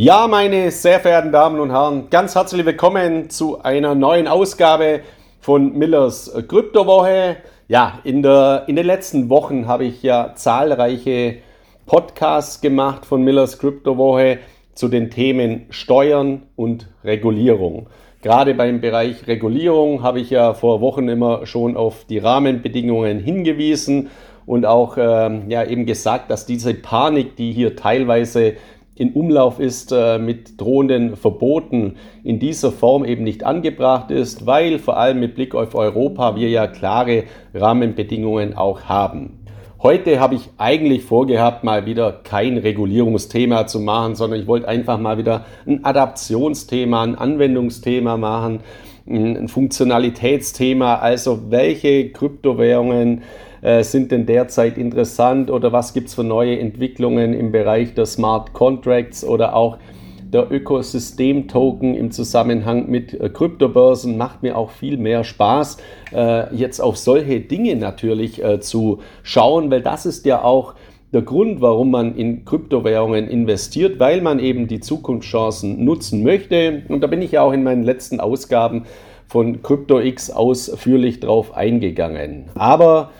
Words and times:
Ja, 0.00 0.28
meine 0.28 0.70
sehr 0.70 1.00
verehrten 1.00 1.32
Damen 1.32 1.58
und 1.58 1.72
Herren, 1.72 2.08
ganz 2.08 2.36
herzlich 2.36 2.64
willkommen 2.64 3.30
zu 3.30 3.64
einer 3.64 3.96
neuen 3.96 4.28
Ausgabe 4.28 5.00
von 5.40 5.76
Millers 5.76 6.32
Kryptowoche. 6.46 7.38
Ja, 7.66 7.98
in, 8.04 8.22
der, 8.22 8.62
in 8.68 8.76
den 8.76 8.86
letzten 8.86 9.28
Wochen 9.28 9.66
habe 9.66 9.86
ich 9.86 10.04
ja 10.04 10.34
zahlreiche 10.36 11.38
Podcasts 11.84 12.60
gemacht 12.60 13.06
von 13.06 13.24
Millers 13.24 13.58
Kryptowoche 13.58 14.38
zu 14.72 14.86
den 14.86 15.10
Themen 15.10 15.66
Steuern 15.70 16.42
und 16.54 16.86
Regulierung. 17.02 17.88
Gerade 18.22 18.54
beim 18.54 18.80
Bereich 18.80 19.26
Regulierung 19.26 20.04
habe 20.04 20.20
ich 20.20 20.30
ja 20.30 20.54
vor 20.54 20.80
Wochen 20.80 21.08
immer 21.08 21.44
schon 21.44 21.76
auf 21.76 22.04
die 22.04 22.18
Rahmenbedingungen 22.18 23.18
hingewiesen 23.18 24.10
und 24.46 24.64
auch 24.64 24.96
ähm, 24.96 25.50
ja, 25.50 25.64
eben 25.64 25.86
gesagt, 25.86 26.30
dass 26.30 26.46
diese 26.46 26.72
Panik, 26.72 27.34
die 27.34 27.50
hier 27.50 27.74
teilweise 27.74 28.54
in 28.98 29.12
Umlauf 29.12 29.60
ist, 29.60 29.92
äh, 29.92 30.18
mit 30.18 30.60
drohenden 30.60 31.16
Verboten 31.16 31.96
in 32.24 32.38
dieser 32.38 32.72
Form 32.72 33.04
eben 33.04 33.24
nicht 33.24 33.44
angebracht 33.44 34.10
ist, 34.10 34.46
weil 34.46 34.78
vor 34.78 34.96
allem 34.96 35.20
mit 35.20 35.34
Blick 35.34 35.54
auf 35.54 35.74
Europa 35.74 36.36
wir 36.36 36.48
ja 36.48 36.66
klare 36.66 37.24
Rahmenbedingungen 37.54 38.54
auch 38.54 38.82
haben. 38.82 39.38
Heute 39.80 40.18
habe 40.18 40.34
ich 40.34 40.50
eigentlich 40.58 41.04
vorgehabt, 41.04 41.62
mal 41.62 41.86
wieder 41.86 42.10
kein 42.24 42.58
Regulierungsthema 42.58 43.68
zu 43.68 43.78
machen, 43.78 44.16
sondern 44.16 44.40
ich 44.40 44.48
wollte 44.48 44.66
einfach 44.66 44.98
mal 44.98 45.18
wieder 45.18 45.44
ein 45.68 45.84
Adaptionsthema, 45.84 47.04
ein 47.04 47.14
Anwendungsthema 47.14 48.16
machen, 48.16 48.60
ein 49.08 49.46
Funktionalitätsthema, 49.46 50.96
also 50.96 51.50
welche 51.50 52.10
Kryptowährungen 52.10 53.22
äh, 53.62 53.82
sind 53.82 54.12
denn 54.12 54.26
derzeit 54.26 54.78
interessant 54.78 55.50
oder 55.50 55.72
was 55.72 55.92
gibt 55.94 56.08
es 56.08 56.14
für 56.14 56.24
neue 56.24 56.58
Entwicklungen 56.58 57.34
im 57.34 57.52
Bereich 57.52 57.94
der 57.94 58.06
Smart 58.06 58.52
Contracts 58.52 59.24
oder 59.24 59.54
auch 59.54 59.78
der 60.22 60.52
Ökosystem-Token 60.52 61.94
im 61.94 62.10
Zusammenhang 62.10 62.90
mit 62.90 63.14
äh, 63.14 63.30
Kryptobörsen 63.30 64.16
macht 64.16 64.42
mir 64.42 64.56
auch 64.56 64.70
viel 64.70 64.96
mehr 64.98 65.24
Spaß, 65.24 65.78
äh, 66.14 66.54
jetzt 66.54 66.80
auf 66.80 66.96
solche 66.98 67.40
Dinge 67.40 67.76
natürlich 67.76 68.42
zu 68.60 69.00
schauen, 69.22 69.70
weil 69.70 69.82
das 69.82 70.06
ist 70.06 70.24
ja 70.26 70.42
auch 70.42 70.74
der 71.12 71.22
Grund, 71.22 71.60
warum 71.60 71.90
man 71.90 72.14
in 72.16 72.44
Kryptowährungen 72.44 73.28
investiert, 73.28 73.98
weil 73.98 74.20
man 74.20 74.38
eben 74.38 74.68
die 74.68 74.80
Zukunftschancen 74.80 75.82
nutzen 75.84 76.22
möchte. 76.22 76.82
Und 76.88 77.00
da 77.00 77.06
bin 77.06 77.22
ich 77.22 77.32
ja 77.32 77.42
auch 77.42 77.52
in 77.52 77.62
meinen 77.62 77.82
letzten 77.82 78.20
Ausgaben 78.20 78.84
von 79.26 79.62
CryptoX 79.62 80.30
ausführlich 80.30 81.20
drauf 81.20 81.54
eingegangen. 81.54 82.46
Aber 82.54 83.10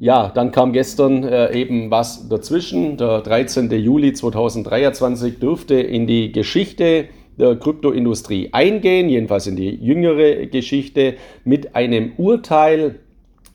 ja, 0.00 0.32
dann 0.34 0.50
kam 0.50 0.72
gestern 0.72 1.24
äh, 1.24 1.52
eben 1.52 1.90
was 1.90 2.26
dazwischen. 2.26 2.96
Der 2.96 3.20
13. 3.20 3.70
Juli 3.70 4.14
2023 4.14 5.38
dürfte 5.38 5.74
in 5.74 6.06
die 6.06 6.32
Geschichte 6.32 7.04
der 7.38 7.56
Kryptoindustrie 7.56 8.48
eingehen, 8.52 9.10
jedenfalls 9.10 9.46
in 9.46 9.56
die 9.56 9.68
jüngere 9.68 10.46
Geschichte, 10.46 11.16
mit 11.44 11.76
einem 11.76 12.12
Urteil 12.16 13.00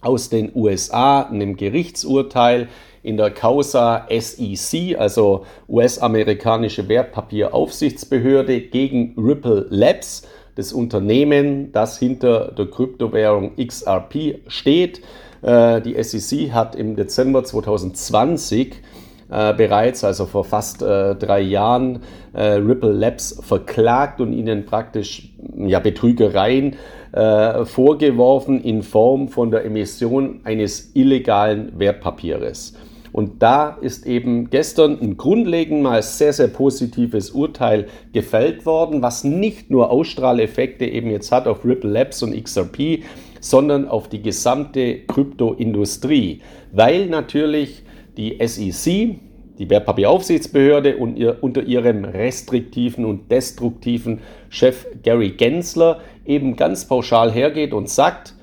aus 0.02 0.30
den 0.30 0.52
USA, 0.54 1.22
einem 1.22 1.58
Gerichtsurteil 1.58 2.68
in 3.02 3.18
der 3.18 3.32
Causa 3.32 4.08
SEC, 4.08 5.00
also 5.00 5.48
US-amerikanische 5.68 6.88
Wertpapieraufsichtsbehörde, 6.88 8.62
gegen 8.62 9.16
Ripple 9.18 9.66
Labs, 9.72 10.28
das 10.54 10.74
Unternehmen, 10.74 11.72
das 11.72 11.98
hinter 11.98 12.52
der 12.52 12.68
Kryptowährung 12.68 13.56
XRP 13.58 14.42
steht. 14.48 15.02
Äh, 15.46 15.82
die 15.82 16.02
SEC 16.02 16.52
hat 16.52 16.76
im 16.76 16.96
Dezember 16.96 17.44
2020 17.44 18.82
äh, 19.30 19.54
bereits, 19.54 20.04
also 20.04 20.26
vor 20.26 20.44
fast 20.44 20.82
äh, 20.82 21.16
drei 21.16 21.42
Jahren, 21.42 22.00
äh, 22.34 22.54
Ripple 22.54 22.92
Labs 22.92 23.40
verklagt 23.42 24.22
und 24.22 24.34
ihnen 24.34 24.66
praktisch 24.66 25.30
ja, 25.56 25.80
Betrügereien 25.80 26.76
äh, 27.12 27.64
vorgeworfen 27.64 28.60
in 28.60 28.82
Form 28.82 29.28
von 29.28 29.52
der 29.52 29.66
Emission 29.66 30.42
eines 30.44 30.96
illegalen 30.96 31.78
Wertpapieres. 31.78 32.74
Und 33.12 33.42
da 33.42 33.78
ist 33.80 34.06
eben 34.06 34.50
gestern 34.50 35.00
ein 35.00 35.16
grundlegend 35.16 35.82
mal 35.82 36.02
sehr, 36.02 36.34
sehr 36.34 36.50
positives 36.50 37.32
Urteil 37.32 37.86
gefällt 38.12 38.66
worden, 38.66 39.02
was 39.02 39.24
nicht 39.24 39.72
nur 39.72 39.90
Ausstrahleffekte 39.90 40.86
eben 40.86 41.10
jetzt 41.10 41.32
hat 41.32 41.48
auf 41.48 41.64
Ripple 41.64 41.92
Labs 41.92 42.22
und 42.24 42.34
XRP, 42.34 43.04
sondern 43.46 43.88
auf 43.88 44.10
die 44.10 44.24
gesamte 44.24 45.02
Kryptoindustrie, 45.02 46.42
weil 46.72 47.06
natürlich 47.06 47.84
die 48.18 48.40
SEC, 48.44 49.20
die 49.60 49.70
Wertpapieraufsichtsbehörde 49.70 50.98
und 50.98 51.16
ihr, 51.16 51.38
unter 51.42 51.62
ihrem 51.62 52.06
restriktiven 52.06 53.06
und 53.06 53.30
destruktiven 53.32 54.22
Chef 54.50 54.88
Gary 55.04 55.30
Gensler 55.30 56.00
eben 56.26 56.56
ganz 56.56 56.88
pauschal 56.88 57.32
hergeht 57.32 57.72
und 57.72 57.88
sagt, 57.88 58.34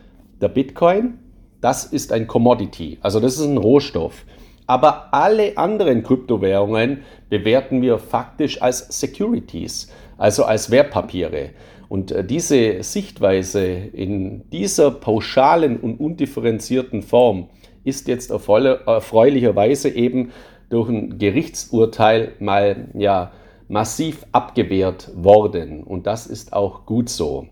der 0.40 0.48
Bitcoin, 0.48 1.18
das 1.60 1.84
ist 1.84 2.12
ein 2.12 2.28
Commodity, 2.28 2.98
also 3.00 3.18
das 3.18 3.38
ist 3.38 3.46
ein 3.46 3.58
Rohstoff. 3.58 4.24
Aber 4.68 5.12
alle 5.12 5.58
anderen 5.58 6.04
Kryptowährungen 6.04 7.02
bewerten 7.28 7.82
wir 7.82 7.98
faktisch 7.98 8.62
als 8.62 9.00
Securities, 9.00 9.88
also 10.16 10.44
als 10.44 10.70
Wertpapiere. 10.70 11.50
Und 11.92 12.10
äh, 12.10 12.24
diese 12.24 12.82
Sichtweise 12.82 13.66
in 13.66 14.48
dieser 14.48 14.90
pauschalen 14.92 15.78
und 15.78 16.00
undifferenzierten 16.00 17.02
Form 17.02 17.50
ist 17.84 18.08
jetzt 18.08 18.30
erfreulicherweise 18.30 19.90
eben 19.90 20.32
durch 20.70 20.88
ein 20.88 21.18
Gerichtsurteil 21.18 22.32
mal 22.38 22.88
ja, 22.94 23.32
massiv 23.68 24.24
abgewehrt 24.32 25.10
worden. 25.14 25.82
Und 25.82 26.06
das 26.06 26.26
ist 26.26 26.54
auch 26.54 26.86
gut 26.86 27.10
so. 27.10 27.48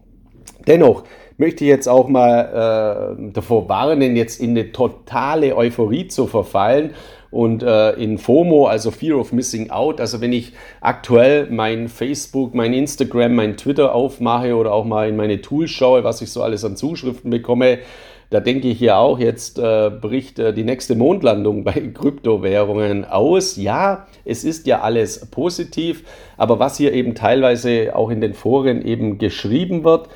Dennoch 0.66 1.04
möchte 1.40 1.64
jetzt 1.64 1.88
auch 1.88 2.06
mal 2.06 3.16
äh, 3.18 3.32
davor 3.32 3.68
warnen, 3.68 4.14
jetzt 4.14 4.40
in 4.40 4.50
eine 4.50 4.72
totale 4.72 5.56
Euphorie 5.56 6.06
zu 6.06 6.26
verfallen 6.26 6.90
und 7.30 7.62
äh, 7.62 7.92
in 7.92 8.18
FOMO, 8.18 8.66
also 8.66 8.90
Fear 8.90 9.18
of 9.18 9.32
Missing 9.32 9.70
Out. 9.70 10.00
Also 10.00 10.20
wenn 10.20 10.34
ich 10.34 10.52
aktuell 10.82 11.48
mein 11.50 11.88
Facebook, 11.88 12.54
mein 12.54 12.74
Instagram, 12.74 13.34
mein 13.34 13.56
Twitter 13.56 13.94
aufmache 13.94 14.54
oder 14.54 14.72
auch 14.72 14.84
mal 14.84 15.08
in 15.08 15.16
meine 15.16 15.40
Tools 15.40 15.70
schaue, 15.70 16.04
was 16.04 16.20
ich 16.20 16.30
so 16.30 16.42
alles 16.42 16.64
an 16.64 16.76
Zuschriften 16.76 17.30
bekomme, 17.30 17.78
da 18.28 18.38
denke 18.38 18.68
ich 18.68 18.78
hier 18.78 18.96
auch, 18.98 19.18
jetzt 19.18 19.58
äh, 19.58 19.90
bricht 19.90 20.38
äh, 20.38 20.52
die 20.52 20.62
nächste 20.62 20.94
Mondlandung 20.94 21.64
bei 21.64 21.72
Kryptowährungen 21.72 23.06
aus. 23.06 23.56
Ja, 23.56 24.06
es 24.26 24.44
ist 24.44 24.66
ja 24.66 24.82
alles 24.82 25.26
positiv, 25.30 26.04
aber 26.36 26.58
was 26.58 26.76
hier 26.76 26.92
eben 26.92 27.14
teilweise 27.14 27.96
auch 27.96 28.10
in 28.10 28.20
den 28.20 28.34
Foren 28.34 28.84
eben 28.84 29.16
geschrieben 29.16 29.84
wird, 29.84 30.08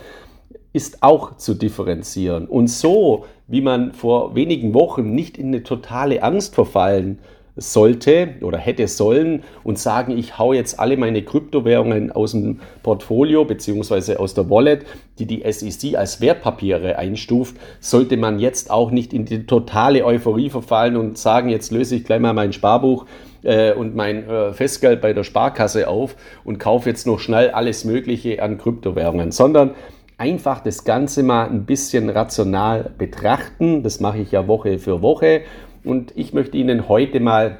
ist 0.75 1.03
auch 1.03 1.37
zu 1.37 1.55
differenzieren. 1.55 2.47
Und 2.47 2.69
so, 2.69 3.25
wie 3.47 3.63
man 3.63 3.93
vor 3.93 4.35
wenigen 4.35 4.75
Wochen 4.75 5.15
nicht 5.15 5.39
in 5.39 5.47
eine 5.47 5.63
totale 5.63 6.23
Angst 6.23 6.55
verfallen 6.55 7.21
sollte 7.57 8.31
oder 8.41 8.59
hätte 8.59 8.89
sollen 8.89 9.45
und 9.63 9.79
sagen, 9.79 10.19
ich 10.19 10.37
hau 10.37 10.53
jetzt 10.53 10.81
alle 10.81 10.97
meine 10.97 11.23
Kryptowährungen 11.23 12.11
aus 12.11 12.33
dem 12.33 12.59
Portfolio 12.83 13.45
beziehungsweise 13.45 14.19
aus 14.19 14.35
der 14.35 14.51
Wallet, 14.51 14.85
die 15.21 15.27
die 15.27 15.45
SEC 15.49 15.95
als 15.97 16.21
Wertpapiere 16.21 16.99
einstuft, 16.99 17.55
sollte 17.79 18.17
man 18.17 18.41
jetzt 18.41 18.73
auch 18.73 18.91
nicht 18.91 19.13
in 19.13 19.25
die 19.25 19.47
totale 19.47 20.05
Euphorie 20.05 20.51
verfallen 20.51 20.97
und 20.97 21.17
sagen, 21.17 21.49
jetzt 21.49 21.71
löse 21.71 21.95
ich 21.95 22.05
gleich 22.05 22.21
mal 22.21 22.33
mein 22.33 22.53
Sparbuch 22.53 23.07
äh, 23.45 23.73
und 23.75 23.95
mein 23.95 24.29
äh, 24.29 24.53
Festgeld 24.53 25.01
bei 25.01 25.13
der 25.13 25.23
Sparkasse 25.23 25.87
auf 25.87 26.17
und 26.43 26.59
kaufe 26.59 26.89
jetzt 26.89 27.07
noch 27.07 27.21
schnell 27.21 27.51
alles 27.51 27.85
Mögliche 27.85 28.43
an 28.43 28.59
Kryptowährungen, 28.59 29.31
sondern 29.31 29.77
einfach 30.25 30.61
das 30.61 30.85
Ganze 30.85 31.23
mal 31.23 31.51
ein 31.51 31.67
bisschen 31.67 32.09
rational 32.09 32.93
betrachten. 32.97 33.83
Das 33.83 34.01
mache 34.01 34.21
ich 34.21 34.33
ja 34.33 34.49
Woche 34.49 34.79
für 34.79 35.03
Woche. 35.03 35.43
Und 35.85 36.15
ich 36.17 36.33
möchte 36.33 36.57
Ihnen 36.57 36.89
heute 36.89 37.21
mal 37.21 37.59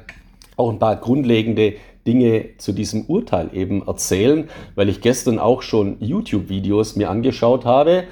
auch 0.57 0.71
ein 0.71 0.79
paar 0.79 0.95
grundlegende 0.95 1.73
Dinge 2.07 2.57
zu 2.57 2.71
diesem 2.71 3.05
Urteil 3.05 3.51
eben 3.53 3.85
erzählen, 3.85 4.49
weil 4.73 4.89
ich 4.89 5.01
gestern 5.01 5.37
auch 5.37 5.61
schon 5.61 5.97
YouTube-Videos 5.99 6.95
mir 6.95 7.11
angeschaut 7.11 7.65
habe 7.65 8.05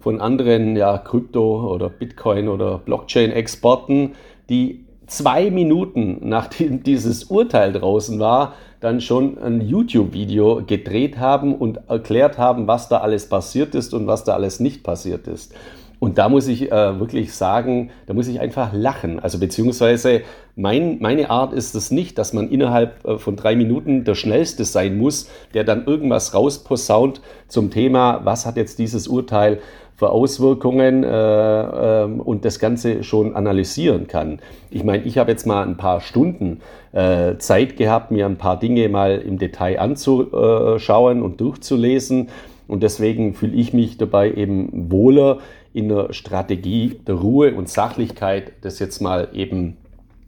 von 0.00 0.20
anderen 0.20 0.74
ja, 0.74 0.98
Krypto- 0.98 1.72
oder 1.72 1.88
Bitcoin- 1.88 2.48
oder 2.48 2.78
Blockchain-Experten, 2.78 4.16
die 4.50 4.81
zwei 5.12 5.50
Minuten 5.50 6.18
nachdem 6.22 6.82
dieses 6.84 7.24
Urteil 7.24 7.72
draußen 7.72 8.18
war, 8.18 8.54
dann 8.80 9.00
schon 9.00 9.38
ein 9.38 9.60
YouTube-Video 9.60 10.62
gedreht 10.66 11.18
haben 11.18 11.54
und 11.54 11.78
erklärt 11.88 12.36
haben, 12.38 12.66
was 12.66 12.88
da 12.88 12.98
alles 12.98 13.28
passiert 13.28 13.74
ist 13.74 13.94
und 13.94 14.06
was 14.06 14.24
da 14.24 14.34
alles 14.34 14.58
nicht 14.58 14.82
passiert 14.82 15.28
ist. 15.28 15.54
Und 16.02 16.18
da 16.18 16.28
muss 16.28 16.48
ich 16.48 16.72
äh, 16.72 16.98
wirklich 16.98 17.32
sagen, 17.32 17.90
da 18.06 18.14
muss 18.14 18.26
ich 18.26 18.40
einfach 18.40 18.72
lachen. 18.72 19.20
Also 19.20 19.38
beziehungsweise 19.38 20.22
mein, 20.56 20.98
meine 20.98 21.30
Art 21.30 21.52
ist 21.52 21.76
es 21.76 21.92
nicht, 21.92 22.18
dass 22.18 22.32
man 22.32 22.50
innerhalb 22.50 23.06
äh, 23.06 23.18
von 23.18 23.36
drei 23.36 23.54
Minuten 23.54 24.02
der 24.02 24.16
Schnellste 24.16 24.64
sein 24.64 24.98
muss, 24.98 25.30
der 25.54 25.62
dann 25.62 25.86
irgendwas 25.86 26.34
rausposaunt 26.34 27.20
zum 27.46 27.70
Thema, 27.70 28.22
was 28.24 28.46
hat 28.46 28.56
jetzt 28.56 28.80
dieses 28.80 29.06
Urteil 29.06 29.60
für 30.02 30.10
Auswirkungen 30.10 31.04
äh, 31.04 32.02
äh, 32.02 32.04
und 32.06 32.44
das 32.44 32.58
Ganze 32.58 33.04
schon 33.04 33.36
analysieren 33.36 34.08
kann. 34.08 34.40
Ich 34.68 34.82
meine, 34.82 35.04
ich 35.04 35.16
habe 35.16 35.30
jetzt 35.30 35.46
mal 35.46 35.62
ein 35.62 35.76
paar 35.76 36.00
Stunden 36.00 36.60
äh, 36.90 37.36
Zeit 37.38 37.76
gehabt, 37.76 38.10
mir 38.10 38.26
ein 38.26 38.36
paar 38.36 38.58
Dinge 38.58 38.88
mal 38.88 39.18
im 39.18 39.38
Detail 39.38 39.78
anzuschauen 39.78 41.22
und 41.22 41.40
durchzulesen. 41.40 42.30
Und 42.66 42.82
deswegen 42.82 43.34
fühle 43.34 43.54
ich 43.54 43.72
mich 43.72 43.96
dabei 43.96 44.32
eben 44.32 44.90
wohler 44.90 45.38
in 45.72 45.88
der 45.88 46.12
Strategie 46.12 46.98
der 47.06 47.14
Ruhe 47.14 47.54
und 47.54 47.68
Sachlichkeit, 47.68 48.54
das 48.62 48.80
jetzt 48.80 49.00
mal 49.00 49.28
eben 49.32 49.76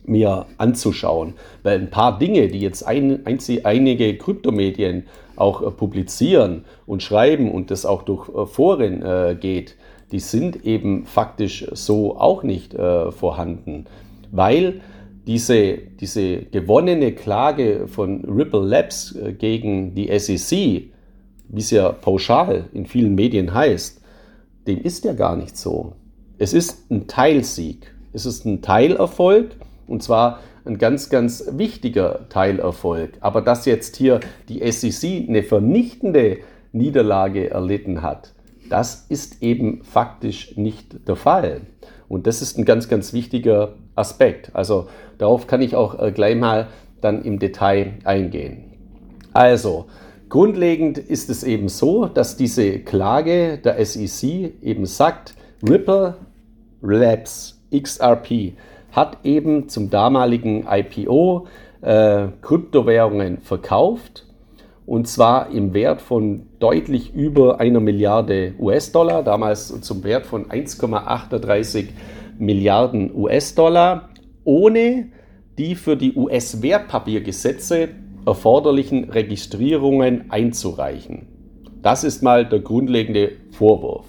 mir 0.06 0.46
anzuschauen. 0.56 1.34
Weil 1.64 1.80
ein 1.80 1.90
paar 1.90 2.16
Dinge, 2.20 2.46
die 2.46 2.60
jetzt 2.60 2.86
ein, 2.86 3.26
ein, 3.26 3.40
einige 3.64 4.16
Kryptomedien 4.18 5.02
auch 5.36 5.62
äh, 5.62 5.70
publizieren 5.70 6.64
und 6.86 7.02
schreiben 7.02 7.50
und 7.50 7.70
das 7.70 7.86
auch 7.86 8.02
durch 8.02 8.28
äh, 8.28 8.46
Foren 8.46 9.02
äh, 9.02 9.36
geht, 9.38 9.76
die 10.12 10.20
sind 10.20 10.64
eben 10.64 11.06
faktisch 11.06 11.66
so 11.72 12.16
auch 12.18 12.44
nicht 12.44 12.74
vorhanden, 12.74 13.86
weil 14.30 14.80
diese, 15.26 15.78
diese 15.78 16.42
gewonnene 16.42 17.12
Klage 17.12 17.88
von 17.88 18.24
Ripple 18.24 18.64
Labs 18.64 19.18
gegen 19.38 19.94
die 19.94 20.16
SEC, 20.16 20.50
wie 21.48 21.58
es 21.58 21.70
ja 21.70 21.90
pauschal 21.90 22.66
in 22.74 22.86
vielen 22.86 23.16
Medien 23.16 23.52
heißt, 23.52 24.02
dem 24.68 24.82
ist 24.82 25.04
ja 25.04 25.14
gar 25.14 25.36
nicht 25.36 25.56
so. 25.56 25.94
Es 26.38 26.52
ist 26.52 26.90
ein 26.92 27.08
Teilsieg. 27.08 27.92
Es 28.12 28.26
ist 28.26 28.44
ein 28.44 28.62
Teilerfolg 28.62 29.56
und 29.88 30.02
zwar 30.02 30.38
ein 30.64 30.78
ganz, 30.78 31.10
ganz 31.10 31.44
wichtiger 31.52 32.28
Teilerfolg. 32.28 33.12
Aber 33.20 33.42
dass 33.42 33.66
jetzt 33.66 33.96
hier 33.96 34.20
die 34.48 34.70
SEC 34.70 35.28
eine 35.28 35.42
vernichtende 35.42 36.38
Niederlage 36.72 37.50
erlitten 37.50 38.02
hat, 38.02 38.32
das 38.70 39.06
ist 39.08 39.42
eben 39.42 39.82
faktisch 39.84 40.56
nicht 40.56 41.06
der 41.06 41.16
Fall. 41.16 41.62
Und 42.08 42.26
das 42.26 42.42
ist 42.42 42.58
ein 42.58 42.64
ganz, 42.64 42.88
ganz 42.88 43.12
wichtiger 43.12 43.74
Aspekt. 43.94 44.50
Also 44.54 44.88
darauf 45.18 45.46
kann 45.46 45.62
ich 45.62 45.76
auch 45.76 45.98
äh, 46.00 46.12
gleich 46.12 46.36
mal 46.36 46.68
dann 47.00 47.22
im 47.22 47.38
Detail 47.38 47.94
eingehen. 48.04 48.72
Also, 49.32 49.86
grundlegend 50.28 50.96
ist 50.96 51.28
es 51.28 51.42
eben 51.42 51.68
so, 51.68 52.06
dass 52.06 52.36
diese 52.36 52.78
Klage 52.78 53.58
der 53.58 53.84
SEC 53.84 54.62
eben 54.62 54.86
sagt, 54.86 55.34
Ripple 55.68 56.14
Labs 56.80 57.60
XRP 57.72 58.52
hat 58.94 59.18
eben 59.24 59.68
zum 59.68 59.90
damaligen 59.90 60.66
IPO 60.70 61.46
äh, 61.82 62.28
Kryptowährungen 62.40 63.38
verkauft 63.42 64.26
und 64.86 65.08
zwar 65.08 65.50
im 65.50 65.72
Wert 65.72 66.02
von 66.02 66.46
deutlich 66.58 67.14
über 67.14 67.60
einer 67.60 67.80
Milliarde 67.80 68.54
US-Dollar, 68.58 69.22
damals 69.22 69.80
zum 69.80 70.04
Wert 70.04 70.26
von 70.26 70.46
1,38 70.46 71.86
Milliarden 72.38 73.14
US-Dollar, 73.14 74.10
ohne 74.44 75.08
die 75.56 75.74
für 75.74 75.96
die 75.96 76.14
US-Wertpapiergesetze 76.14 77.88
erforderlichen 78.26 79.10
Registrierungen 79.10 80.30
einzureichen. 80.30 81.28
Das 81.82 82.04
ist 82.04 82.22
mal 82.22 82.46
der 82.46 82.60
grundlegende 82.60 83.32
Vorwurf. 83.52 84.06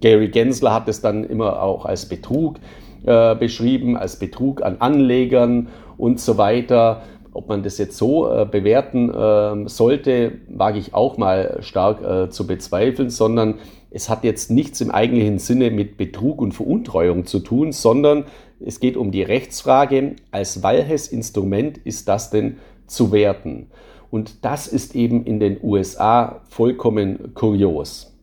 Gary 0.00 0.28
Gensler 0.28 0.74
hat 0.74 0.88
es 0.88 1.00
dann 1.00 1.24
immer 1.24 1.62
auch 1.62 1.84
als 1.84 2.06
Betrug 2.06 2.56
äh, 3.04 3.34
beschrieben, 3.34 3.96
als 3.96 4.18
Betrug 4.18 4.62
an 4.62 4.76
Anlegern 4.80 5.68
und 5.96 6.20
so 6.20 6.38
weiter. 6.38 7.02
Ob 7.32 7.48
man 7.48 7.62
das 7.62 7.78
jetzt 7.78 7.96
so 7.96 8.30
äh, 8.30 8.46
bewerten 8.50 9.10
äh, 9.10 9.68
sollte, 9.68 10.32
wage 10.48 10.78
ich 10.78 10.94
auch 10.94 11.18
mal 11.18 11.58
stark 11.60 12.02
äh, 12.02 12.30
zu 12.30 12.46
bezweifeln, 12.46 13.10
sondern 13.10 13.54
es 13.90 14.08
hat 14.08 14.24
jetzt 14.24 14.50
nichts 14.50 14.80
im 14.80 14.90
eigentlichen 14.90 15.38
Sinne 15.38 15.70
mit 15.70 15.96
Betrug 15.96 16.40
und 16.40 16.52
Veruntreuung 16.52 17.26
zu 17.26 17.38
tun, 17.38 17.72
sondern 17.72 18.24
es 18.60 18.80
geht 18.80 18.96
um 18.96 19.12
die 19.12 19.22
Rechtsfrage, 19.22 20.16
als 20.30 20.62
welches 20.62 21.08
Instrument 21.08 21.78
ist 21.78 22.08
das 22.08 22.30
denn 22.30 22.58
zu 22.86 23.12
werten? 23.12 23.68
Und 24.10 24.44
das 24.44 24.66
ist 24.66 24.94
eben 24.94 25.24
in 25.24 25.38
den 25.38 25.58
USA 25.62 26.40
vollkommen 26.48 27.34
kurios. 27.34 28.14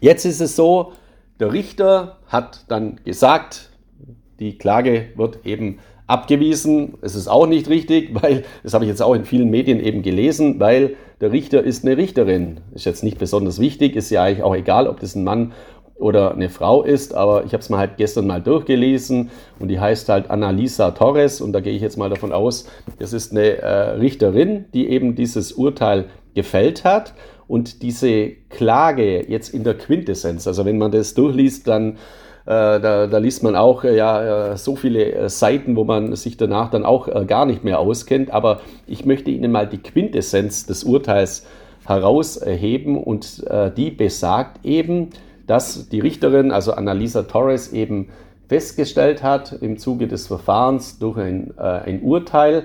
Jetzt 0.00 0.24
ist 0.24 0.40
es 0.40 0.56
so, 0.56 0.92
der 1.38 1.52
Richter 1.52 2.18
hat 2.26 2.64
dann 2.68 3.00
gesagt, 3.04 3.67
die 4.40 4.58
Klage 4.58 5.06
wird 5.16 5.44
eben 5.44 5.78
abgewiesen. 6.06 6.94
Es 7.02 7.14
ist 7.14 7.28
auch 7.28 7.46
nicht 7.46 7.68
richtig, 7.68 8.10
weil, 8.22 8.44
das 8.62 8.74
habe 8.74 8.84
ich 8.84 8.88
jetzt 8.88 9.02
auch 9.02 9.14
in 9.14 9.24
vielen 9.24 9.50
Medien 9.50 9.80
eben 9.80 10.02
gelesen, 10.02 10.58
weil 10.58 10.96
der 11.20 11.32
Richter 11.32 11.62
ist 11.62 11.84
eine 11.84 11.96
Richterin. 11.96 12.60
Ist 12.74 12.86
jetzt 12.86 13.04
nicht 13.04 13.18
besonders 13.18 13.60
wichtig, 13.60 13.96
ist 13.96 14.10
ja 14.10 14.24
eigentlich 14.24 14.42
auch 14.42 14.54
egal, 14.54 14.88
ob 14.88 15.00
das 15.00 15.14
ein 15.14 15.24
Mann 15.24 15.52
oder 15.96 16.32
eine 16.32 16.48
Frau 16.48 16.84
ist, 16.84 17.12
aber 17.12 17.44
ich 17.44 17.52
habe 17.52 17.60
es 17.60 17.70
mal 17.70 17.78
halt 17.78 17.96
gestern 17.96 18.26
mal 18.26 18.40
durchgelesen 18.40 19.30
und 19.58 19.66
die 19.66 19.80
heißt 19.80 20.08
halt 20.08 20.30
Annalisa 20.30 20.92
Torres 20.92 21.40
und 21.40 21.52
da 21.52 21.60
gehe 21.60 21.72
ich 21.72 21.82
jetzt 21.82 21.96
mal 21.96 22.08
davon 22.08 22.32
aus, 22.32 22.68
das 23.00 23.12
ist 23.12 23.32
eine 23.32 23.58
äh, 23.58 23.90
Richterin, 23.96 24.66
die 24.72 24.88
eben 24.88 25.16
dieses 25.16 25.50
Urteil 25.52 26.06
gefällt 26.34 26.84
hat 26.84 27.14
und 27.48 27.82
diese 27.82 28.30
Klage 28.50 29.28
jetzt 29.28 29.52
in 29.52 29.64
der 29.64 29.74
Quintessenz, 29.74 30.46
also 30.46 30.64
wenn 30.64 30.78
man 30.78 30.92
das 30.92 31.14
durchliest, 31.14 31.66
dann 31.66 31.96
äh, 32.48 32.80
da, 32.80 33.06
da, 33.06 33.18
liest 33.18 33.42
man 33.42 33.56
auch 33.56 33.84
äh, 33.84 33.94
ja, 33.94 34.52
äh, 34.52 34.56
so 34.56 34.74
viele 34.74 35.28
Seiten, 35.28 35.76
wo 35.76 35.84
man 35.84 36.16
sich 36.16 36.38
danach 36.38 36.70
dann 36.70 36.86
auch 36.86 37.26
gar 37.26 37.44
nicht 37.44 37.62
mehr 37.62 37.78
auskennt. 37.78 38.30
Aber 38.30 38.60
ich 38.86 39.04
möchte 39.04 39.30
Ihnen 39.30 39.52
mal 39.52 39.66
die 39.66 39.82
Quintessenz 39.82 40.64
des 40.64 40.82
Urteils 40.84 41.46
herausheben 41.84 43.02
und 43.02 43.44
die 43.78 43.90
besagt 43.90 44.64
eben, 44.64 45.08
dass 45.46 45.88
die 45.88 46.00
Richterin, 46.00 46.50
also 46.50 46.72
Annalisa 46.72 47.22
Torres, 47.22 47.72
eben 47.72 48.08
festgestellt 48.46 49.22
hat 49.22 49.52
im 49.62 49.78
Zuge 49.78 50.06
des 50.06 50.26
Verfahrens 50.26 50.98
durch 50.98 51.16
ein, 51.16 51.56
ein 51.56 52.02
Urteil, 52.02 52.64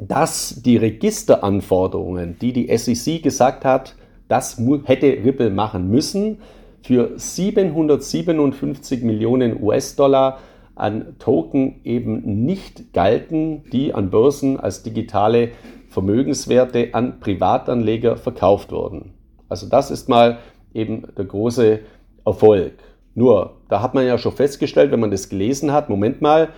dass 0.00 0.62
die 0.62 0.78
Registeranforderungen, 0.78 2.36
die 2.40 2.52
die 2.52 2.76
SEC 2.76 3.22
gesagt 3.22 3.64
hat, 3.64 3.94
das 4.28 4.58
hätte 4.84 5.06
Ripple 5.06 5.50
machen 5.50 5.90
müssen, 5.90 6.38
für 6.82 7.12
757 7.16 9.02
Millionen 9.02 9.62
US-Dollar 9.62 10.38
an 10.74 11.16
Token 11.18 11.80
eben 11.84 12.44
nicht 12.46 12.94
galten, 12.94 13.64
die 13.70 13.92
an 13.92 14.10
Börsen 14.10 14.58
als 14.58 14.82
digitale 14.82 15.50
Vermögenswerte 15.90 16.90
an 16.92 17.20
Privatanleger 17.20 18.16
verkauft 18.16 18.72
wurden. 18.72 19.12
Also 19.48 19.68
das 19.68 19.90
ist 19.90 20.08
mal 20.08 20.38
eben 20.72 21.02
der 21.18 21.26
große 21.26 21.80
Erfolg. 22.24 22.72
Nur, 23.14 23.56
da 23.68 23.82
hat 23.82 23.92
man 23.92 24.06
ja 24.06 24.16
schon 24.16 24.32
festgestellt, 24.32 24.92
wenn 24.92 25.00
man 25.00 25.10
das 25.10 25.28
gelesen 25.28 25.72
hat, 25.72 25.90
Moment 25.90 26.22
mal, 26.22 26.48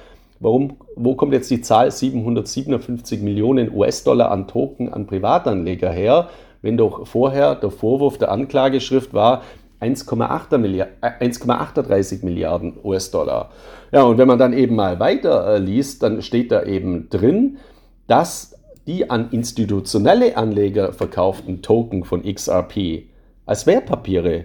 warum, 0.43 0.77
wo 0.97 1.15
kommt 1.15 1.33
jetzt 1.33 1.51
die 1.51 1.63
Zahl 1.63 1.91
757 1.91 3.23
Millionen 3.23 3.73
US-Dollar 3.75 4.31
an 4.31 4.49
Token 4.49 4.93
an 4.93 5.07
Privatanleger 5.07 5.91
her, 5.91 6.29
wenn 6.61 6.77
doch 6.77 7.07
vorher 7.07 7.55
der 7.55 7.71
Vorwurf 7.71 8.19
der 8.19 8.31
Anklageschrift 8.31 9.15
war, 9.15 9.43
1,38 9.81 10.59
Milliard, 10.59 12.23
Milliarden 12.23 12.75
US-Dollar. 12.85 13.51
Ja, 13.93 14.03
und 14.03 14.19
wenn 14.19 14.29
man 14.29 14.39
dann 14.39 14.53
eben 14.53 14.77
mal 14.77 15.01
weiter 15.01 15.55
äh, 15.55 15.59
liest, 15.59 16.03
dann 16.03 16.23
steht 16.23 16.53
da 16.53 16.63
eben 16.65 17.09
drin, 17.09 17.59
dass 18.07 18.55
die 18.87 19.11
an 19.11 19.31
institutionelle 19.31 20.37
Anleger 20.37 20.93
verkauften 20.93 21.63
Token 21.63 22.05
von 22.05 22.23
XRP 22.23 23.05
als 23.47 23.67
Wertpapiere 23.67 24.45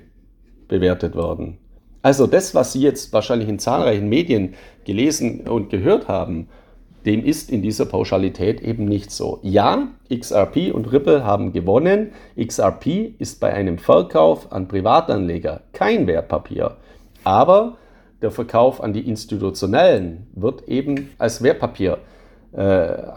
bewertet 0.67 1.15
werden. 1.15 1.57
Also 2.07 2.25
das, 2.25 2.55
was 2.55 2.71
Sie 2.71 2.79
jetzt 2.79 3.11
wahrscheinlich 3.11 3.49
in 3.49 3.59
zahlreichen 3.59 4.07
Medien 4.07 4.53
gelesen 4.85 5.41
und 5.41 5.69
gehört 5.69 6.07
haben, 6.07 6.47
dem 7.05 7.21
ist 7.21 7.51
in 7.51 7.61
dieser 7.61 7.85
Pauschalität 7.85 8.61
eben 8.61 8.85
nicht 8.85 9.11
so. 9.11 9.39
Ja, 9.43 9.89
XRP 10.09 10.73
und 10.73 10.89
Ripple 10.93 11.25
haben 11.25 11.51
gewonnen. 11.51 12.13
XRP 12.41 13.13
ist 13.19 13.41
bei 13.41 13.53
einem 13.53 13.77
Verkauf 13.77 14.53
an 14.53 14.69
Privatanleger 14.69 15.63
kein 15.73 16.07
Wertpapier, 16.07 16.77
aber 17.25 17.75
der 18.21 18.31
Verkauf 18.31 18.81
an 18.81 18.93
die 18.93 19.05
Institutionellen 19.05 20.27
wird 20.33 20.69
eben 20.69 21.09
als 21.17 21.43
Wertpapier 21.43 21.97
äh, 22.53 22.61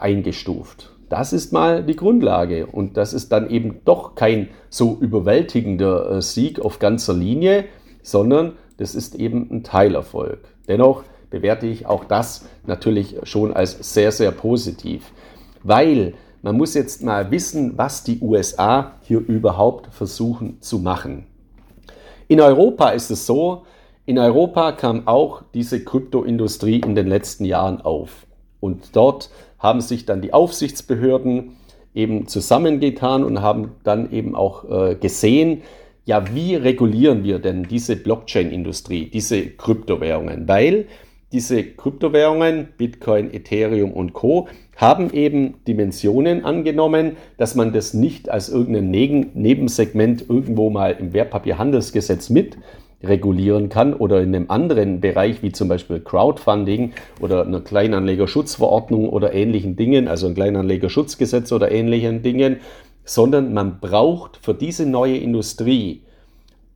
eingestuft. 0.01 0.91
Das 1.07 1.31
ist 1.31 1.53
mal 1.53 1.85
die 1.85 1.95
Grundlage 1.95 2.65
und 2.65 2.97
das 2.97 3.13
ist 3.13 3.31
dann 3.31 3.49
eben 3.49 3.79
doch 3.85 4.15
kein 4.15 4.49
so 4.69 4.97
überwältigender 4.99 6.17
äh, 6.17 6.21
Sieg 6.21 6.59
auf 6.59 6.79
ganzer 6.79 7.13
Linie, 7.13 7.63
sondern 8.03 8.57
das 8.81 8.95
ist 8.95 9.13
eben 9.13 9.47
ein 9.51 9.63
Teilerfolg. 9.63 10.39
Dennoch 10.67 11.03
bewerte 11.29 11.67
ich 11.67 11.85
auch 11.85 12.03
das 12.03 12.45
natürlich 12.65 13.15
schon 13.23 13.53
als 13.53 13.93
sehr, 13.93 14.11
sehr 14.11 14.31
positiv. 14.31 15.11
Weil 15.61 16.15
man 16.41 16.57
muss 16.57 16.73
jetzt 16.73 17.03
mal 17.03 17.29
wissen, 17.29 17.77
was 17.77 18.03
die 18.03 18.19
USA 18.21 18.93
hier 19.03 19.19
überhaupt 19.19 19.93
versuchen 19.93 20.59
zu 20.61 20.79
machen. 20.79 21.27
In 22.27 22.41
Europa 22.41 22.89
ist 22.89 23.11
es 23.11 23.27
so, 23.27 23.67
in 24.07 24.17
Europa 24.17 24.71
kam 24.71 25.07
auch 25.07 25.43
diese 25.53 25.83
Kryptoindustrie 25.83 26.79
in 26.79 26.95
den 26.95 27.05
letzten 27.05 27.45
Jahren 27.45 27.81
auf. 27.81 28.25
Und 28.59 28.95
dort 28.95 29.29
haben 29.59 29.81
sich 29.81 30.07
dann 30.07 30.23
die 30.23 30.33
Aufsichtsbehörden 30.33 31.55
eben 31.93 32.27
zusammengetan 32.27 33.23
und 33.23 33.41
haben 33.41 33.73
dann 33.83 34.11
eben 34.11 34.35
auch 34.35 34.67
äh, 34.69 34.95
gesehen, 34.95 35.61
ja, 36.05 36.23
wie 36.33 36.55
regulieren 36.55 37.23
wir 37.23 37.39
denn 37.39 37.63
diese 37.63 37.95
Blockchain-Industrie, 37.95 39.09
diese 39.09 39.45
Kryptowährungen? 39.47 40.47
Weil 40.47 40.85
diese 41.31 41.63
Kryptowährungen, 41.63 42.69
Bitcoin, 42.77 43.33
Ethereum 43.33 43.91
und 43.91 44.13
Co, 44.13 44.47
haben 44.75 45.13
eben 45.13 45.55
Dimensionen 45.67 46.43
angenommen, 46.43 47.17
dass 47.37 47.55
man 47.55 47.71
das 47.71 47.93
nicht 47.93 48.29
als 48.29 48.49
irgendein 48.49 48.89
Nebensegment 49.33 50.25
irgendwo 50.27 50.69
mal 50.69 50.97
im 50.99 51.13
Wertpapierhandelsgesetz 51.13 52.29
mit 52.29 52.57
regulieren 53.03 53.69
kann 53.69 53.93
oder 53.93 54.21
in 54.21 54.35
einem 54.35 54.49
anderen 54.49 55.01
Bereich 55.01 55.41
wie 55.41 55.51
zum 55.51 55.67
Beispiel 55.67 55.99
Crowdfunding 55.99 56.93
oder 57.19 57.45
einer 57.45 57.61
Kleinanlegerschutzverordnung 57.61 59.09
oder 59.09 59.33
ähnlichen 59.33 59.75
Dingen, 59.75 60.07
also 60.07 60.27
ein 60.27 60.35
Kleinanlegerschutzgesetz 60.35 61.51
oder 61.51 61.71
ähnlichen 61.71 62.21
Dingen, 62.21 62.57
sondern 63.03 63.53
man 63.53 63.79
braucht 63.79 64.37
für 64.41 64.53
diese 64.53 64.85
neue 64.85 65.17
Industrie 65.17 66.01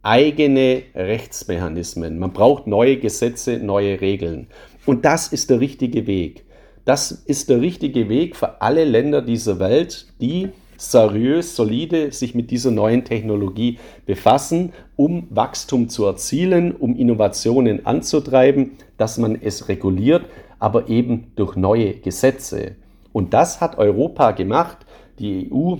eigene 0.01 0.83
Rechtsmechanismen. 0.93 2.19
Man 2.19 2.31
braucht 2.31 2.67
neue 2.67 2.97
Gesetze, 2.97 3.57
neue 3.57 4.01
Regeln. 4.01 4.47
Und 4.85 5.03
das 5.03 5.27
ist 5.29 5.49
der 5.49 5.59
richtige 5.59 6.05
Weg. 6.05 6.45
Das 6.85 7.11
ist 7.11 7.49
der 7.49 7.61
richtige 7.61 8.07
Weg 8.09 8.35
für 8.35 8.61
alle 8.61 8.85
Länder 8.85 9.23
dieser 9.23 9.57
Welt, 9.57 10.05
die 10.21 10.49
seriös, 10.77 11.55
solide 11.55 12.11
sich 12.11 12.35
mit 12.35 12.51
dieser 12.51 12.69
neuen 12.69 13.03
Technologie 13.03 13.79
befassen, 14.05 14.73
um 14.95 15.27
Wachstum 15.31 15.89
zu 15.89 16.05
erzielen, 16.05 16.75
um 16.75 16.95
Innovationen 16.95 17.85
anzutreiben, 17.85 18.71
dass 18.97 19.17
man 19.17 19.35
es 19.41 19.67
reguliert, 19.69 20.25
aber 20.59 20.87
eben 20.89 21.31
durch 21.35 21.55
neue 21.55 21.95
Gesetze. 21.95 22.75
Und 23.11 23.33
das 23.33 23.61
hat 23.61 23.77
Europa 23.77 24.31
gemacht. 24.31 24.77
Die 25.17 25.49
EU 25.51 25.77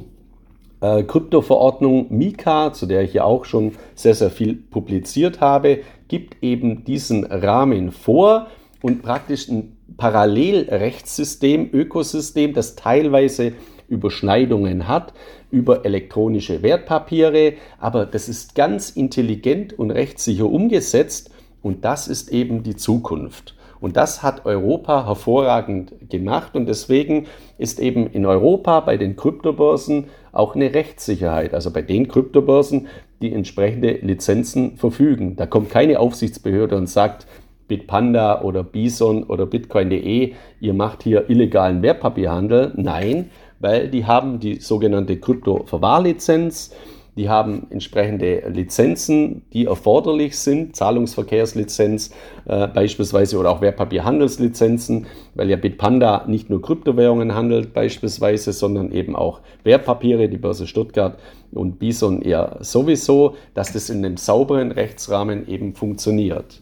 äh, 0.82 1.04
Kryptoverordnung 1.04 2.08
Mika, 2.10 2.74
zu 2.74 2.86
der 2.86 3.04
ich 3.04 3.14
ja 3.14 3.24
auch 3.24 3.46
schon 3.46 3.74
sehr, 3.96 4.16
sehr 4.16 4.30
viel 4.30 4.56
publiziert 4.56 5.42
habe, 5.42 5.80
gibt 6.08 6.44
eben 6.44 6.84
diesen 6.84 7.26
Rahmen 7.26 7.92
vor 7.92 8.48
und 8.82 9.02
praktisch 9.02 9.48
ein 9.50 9.78
Parallelrechtssystem, 9.98 11.70
Ökosystem, 11.72 12.54
das 12.54 12.76
teilweise 12.76 13.54
Überschneidungen 13.88 14.88
hat 14.88 15.14
über 15.52 15.86
elektronische 15.86 16.64
Wertpapiere, 16.64 17.54
aber 17.80 18.06
das 18.06 18.28
ist 18.28 18.56
ganz 18.56 18.90
intelligent 18.90 19.78
und 19.78 19.92
rechtssicher 19.92 20.46
umgesetzt 20.46 21.30
und 21.62 21.86
das 21.86 22.08
ist 22.08 22.32
eben 22.32 22.64
die 22.64 22.76
Zukunft. 22.76 23.56
Und 23.80 23.98
das 23.98 24.24
hat 24.24 24.46
Europa 24.46 25.06
hervorragend 25.06 26.10
gemacht 26.10 26.56
und 26.56 26.66
deswegen 26.66 27.28
ist 27.58 27.80
eben 27.80 28.08
in 28.08 28.26
Europa 28.26 28.80
bei 28.80 28.98
den 28.98 29.16
Kryptobörsen 29.16 30.06
auch 30.36 30.56
eine 30.56 30.74
Rechtssicherheit, 30.74 31.54
also 31.54 31.72
bei 31.72 31.82
den 31.82 32.08
Kryptobörsen, 32.08 32.88
die 33.22 33.34
entsprechende 33.34 33.94
Lizenzen 34.02 34.78
verfügen. 34.78 35.36
Da 35.36 35.46
kommt 35.46 35.70
keine 35.70 36.00
Aufsichtsbehörde 36.00 36.76
und 36.76 36.88
sagt, 36.88 37.26
Bitpanda 37.68 38.42
oder 38.42 38.64
Bison 38.64 39.24
oder 39.24 39.46
Bitcoin.de, 39.46 40.34
ihr 40.60 40.74
macht 40.74 41.04
hier 41.04 41.30
illegalen 41.30 41.82
Wertpapierhandel. 41.82 42.74
Nein, 42.76 43.32
weil 43.60 43.90
die 43.90 44.06
haben 44.06 44.40
die 44.40 44.60
sogenannte 44.60 45.18
Krypto-Verwahrlizenz, 45.18 46.76
die 47.18 47.30
haben 47.30 47.68
entsprechende 47.70 48.50
Lizenzen, 48.50 49.44
die 49.54 49.66
erforderlich 49.66 50.38
sind, 50.38 50.76
Zahlungsverkehrslizenz 50.76 52.12
äh, 52.46 52.68
beispielsweise 52.68 53.38
oder 53.38 53.52
auch 53.52 53.62
Wertpapierhandelslizenzen, 53.62 55.08
weil 55.34 55.50
ja 55.50 55.56
Bitpanda 55.56 56.26
nicht 56.28 56.50
nur 56.50 56.62
Kryptowährungen 56.62 57.34
handelt 57.34 57.74
beispielsweise, 57.74 58.52
sondern 58.52 58.92
eben 58.92 59.16
auch 59.16 59.42
Wertpapiere, 59.64 60.28
die 60.28 60.38
Börse 60.38 60.68
Stuttgart 60.68 61.18
und 61.52 61.80
Bison 61.80 62.22
eher 62.22 62.58
sowieso, 62.60 63.36
dass 63.54 63.72
das 63.72 63.90
in 63.90 64.04
einem 64.04 64.18
sauberen 64.18 64.72
Rechtsrahmen 64.72 65.48
eben 65.48 65.74
funktioniert. 65.74 66.62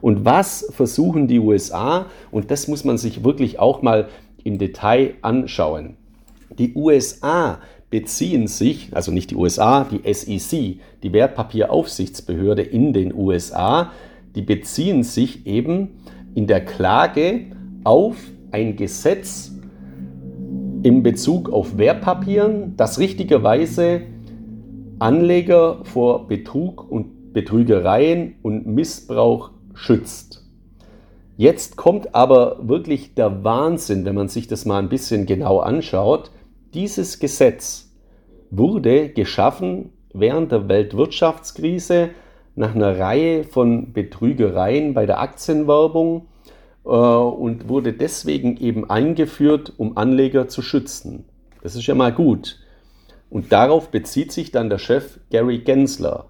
Und 0.00 0.24
was 0.24 0.68
versuchen 0.70 1.26
die 1.26 1.40
USA? 1.40 2.06
Und 2.30 2.50
das 2.50 2.68
muss 2.68 2.84
man 2.84 2.96
sich 2.96 3.24
wirklich 3.24 3.58
auch 3.58 3.82
mal 3.82 4.08
im 4.44 4.56
Detail 4.56 5.14
anschauen. 5.20 5.96
Die 6.58 6.74
USA 6.74 7.58
beziehen 7.90 8.46
sich, 8.46 8.88
also 8.92 9.12
nicht 9.12 9.30
die 9.30 9.36
USA, 9.36 9.84
die 9.84 10.12
SEC, 10.12 10.78
die 11.02 11.12
Wertpapieraufsichtsbehörde 11.12 12.62
in 12.62 12.92
den 12.92 13.12
USA, 13.12 13.92
die 14.34 14.42
beziehen 14.42 15.02
sich 15.02 15.46
eben 15.46 16.00
in 16.34 16.46
der 16.46 16.64
Klage 16.64 17.46
auf 17.84 18.16
ein 18.52 18.76
Gesetz 18.76 19.52
in 20.82 21.02
Bezug 21.02 21.50
auf 21.50 21.76
Wertpapieren, 21.76 22.76
das 22.76 22.98
richtigerweise 22.98 24.02
Anleger 24.98 25.80
vor 25.84 26.28
Betrug 26.28 26.90
und 26.90 27.32
Betrügereien 27.32 28.34
und 28.42 28.66
Missbrauch 28.66 29.50
schützt. 29.74 30.44
Jetzt 31.36 31.76
kommt 31.76 32.14
aber 32.14 32.58
wirklich 32.68 33.14
der 33.14 33.44
Wahnsinn, 33.44 34.04
wenn 34.04 34.14
man 34.14 34.28
sich 34.28 34.46
das 34.46 34.66
mal 34.66 34.78
ein 34.78 34.90
bisschen 34.90 35.26
genau 35.26 35.58
anschaut. 35.60 36.30
Dieses 36.74 37.18
Gesetz 37.18 37.90
wurde 38.50 39.08
geschaffen 39.08 39.92
während 40.12 40.52
der 40.52 40.68
Weltwirtschaftskrise 40.68 42.10
nach 42.54 42.76
einer 42.76 42.96
Reihe 42.96 43.42
von 43.42 43.92
Betrügereien 43.92 44.94
bei 44.94 45.04
der 45.04 45.20
Aktienwerbung 45.20 46.28
äh, 46.84 46.88
und 46.88 47.68
wurde 47.68 47.92
deswegen 47.92 48.56
eben 48.56 48.88
eingeführt, 48.88 49.72
um 49.78 49.96
Anleger 49.96 50.46
zu 50.46 50.62
schützen. 50.62 51.24
Das 51.62 51.74
ist 51.74 51.86
ja 51.86 51.96
mal 51.96 52.12
gut. 52.12 52.60
Und 53.30 53.50
darauf 53.50 53.88
bezieht 53.90 54.30
sich 54.30 54.52
dann 54.52 54.70
der 54.70 54.78
Chef 54.78 55.18
Gary 55.30 55.58
Gensler. 55.58 56.26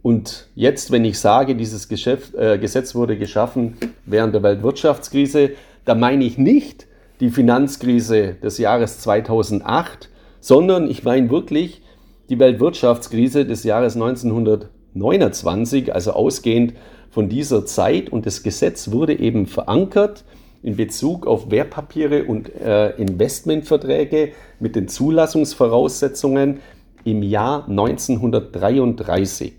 Und 0.00 0.48
jetzt, 0.54 0.90
wenn 0.90 1.04
ich 1.04 1.18
sage, 1.18 1.54
dieses 1.54 1.88
Geschäft, 1.88 2.34
äh, 2.34 2.58
Gesetz 2.58 2.94
wurde 2.94 3.18
geschaffen 3.18 3.76
während 4.06 4.34
der 4.34 4.42
Weltwirtschaftskrise, 4.42 5.50
da 5.84 5.94
meine 5.94 6.24
ich 6.24 6.38
nicht 6.38 6.86
die 7.20 7.30
Finanzkrise 7.30 8.34
des 8.34 8.58
Jahres 8.58 8.98
2008, 9.00 10.10
sondern 10.40 10.90
ich 10.90 11.04
meine 11.04 11.30
wirklich 11.30 11.82
die 12.30 12.38
Weltwirtschaftskrise 12.38 13.44
des 13.44 13.64
Jahres 13.64 13.94
1929, 13.94 15.94
also 15.94 16.12
ausgehend 16.12 16.72
von 17.10 17.28
dieser 17.28 17.66
Zeit. 17.66 18.08
Und 18.08 18.24
das 18.24 18.42
Gesetz 18.42 18.90
wurde 18.90 19.18
eben 19.18 19.46
verankert 19.46 20.24
in 20.62 20.76
Bezug 20.76 21.26
auf 21.26 21.50
Wertpapiere 21.50 22.24
und 22.24 22.54
äh, 22.54 22.90
Investmentverträge 22.96 24.32
mit 24.58 24.76
den 24.76 24.88
Zulassungsvoraussetzungen 24.88 26.60
im 27.04 27.22
Jahr 27.22 27.68
1933. 27.68 29.54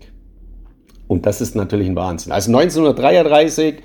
Und 1.08 1.26
das 1.26 1.40
ist 1.40 1.54
natürlich 1.54 1.88
ein 1.88 1.96
Wahnsinn. 1.96 2.32
Also 2.32 2.50
1933 2.50 3.82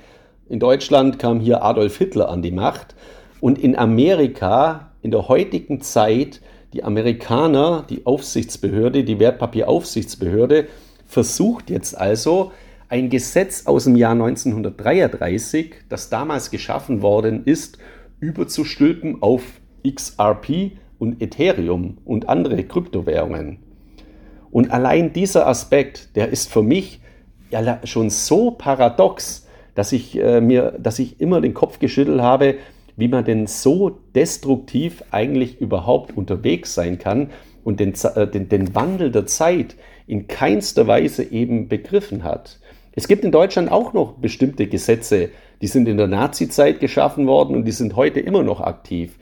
in 0.49 0.59
Deutschland 0.59 1.19
kam 1.19 1.39
hier 1.39 1.63
Adolf 1.63 1.97
Hitler 1.97 2.29
an 2.29 2.41
die 2.41 2.51
Macht 2.51 2.95
und 3.39 3.59
in 3.59 3.77
Amerika 3.77 4.91
in 5.01 5.11
der 5.11 5.27
heutigen 5.27 5.81
Zeit 5.81 6.41
die 6.73 6.83
Amerikaner, 6.83 7.85
die 7.89 8.05
Aufsichtsbehörde, 8.05 9.03
die 9.03 9.19
Wertpapieraufsichtsbehörde, 9.19 10.67
versucht 11.05 11.69
jetzt 11.69 11.97
also 11.97 12.51
ein 12.89 13.09
Gesetz 13.09 13.65
aus 13.65 13.85
dem 13.85 13.95
Jahr 13.95 14.11
1933, 14.11 15.75
das 15.89 16.09
damals 16.09 16.51
geschaffen 16.51 17.01
worden 17.01 17.43
ist, 17.45 17.77
überzustülpen 18.19 19.21
auf 19.21 19.43
XRP 19.87 20.71
und 20.99 21.21
Ethereum 21.21 21.97
und 22.05 22.29
andere 22.29 22.63
Kryptowährungen. 22.63 23.59
Und 24.51 24.71
allein 24.71 25.13
dieser 25.13 25.47
Aspekt, 25.47 26.15
der 26.15 26.29
ist 26.29 26.51
für 26.51 26.63
mich 26.63 27.01
ja 27.49 27.79
schon 27.83 28.09
so 28.09 28.51
paradox, 28.51 29.47
dass 29.75 29.91
ich 29.91 30.17
äh, 30.17 30.41
mir, 30.41 30.73
dass 30.79 30.99
ich 30.99 31.21
immer 31.21 31.41
den 31.41 31.53
Kopf 31.53 31.79
geschüttelt 31.79 32.21
habe, 32.21 32.55
wie 32.97 33.07
man 33.07 33.23
denn 33.23 33.47
so 33.47 33.91
destruktiv 34.13 35.03
eigentlich 35.11 35.61
überhaupt 35.61 36.17
unterwegs 36.17 36.73
sein 36.73 36.99
kann 36.99 37.29
und 37.63 37.79
den, 37.79 37.93
äh, 38.15 38.27
den, 38.27 38.49
den 38.49 38.75
Wandel 38.75 39.11
der 39.11 39.25
Zeit 39.27 39.75
in 40.07 40.27
keinster 40.27 40.87
Weise 40.87 41.23
eben 41.23 41.69
begriffen 41.69 42.23
hat. 42.23 42.59
Es 42.93 43.07
gibt 43.07 43.23
in 43.23 43.31
Deutschland 43.31 43.71
auch 43.71 43.93
noch 43.93 44.13
bestimmte 44.13 44.67
Gesetze, 44.67 45.29
die 45.61 45.67
sind 45.67 45.87
in 45.87 45.97
der 45.97 46.07
Nazi-Zeit 46.07 46.79
geschaffen 46.79 47.27
worden 47.27 47.55
und 47.55 47.65
die 47.65 47.71
sind 47.71 47.95
heute 47.95 48.19
immer 48.19 48.43
noch 48.43 48.59
aktiv. 48.59 49.17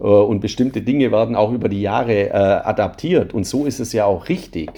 Äh, 0.00 0.04
und 0.04 0.40
bestimmte 0.40 0.82
Dinge 0.82 1.12
werden 1.12 1.36
auch 1.36 1.52
über 1.52 1.68
die 1.68 1.82
Jahre 1.82 2.28
äh, 2.28 2.32
adaptiert. 2.32 3.34
Und 3.34 3.46
so 3.46 3.66
ist 3.66 3.80
es 3.80 3.92
ja 3.92 4.06
auch 4.06 4.28
richtig. 4.28 4.70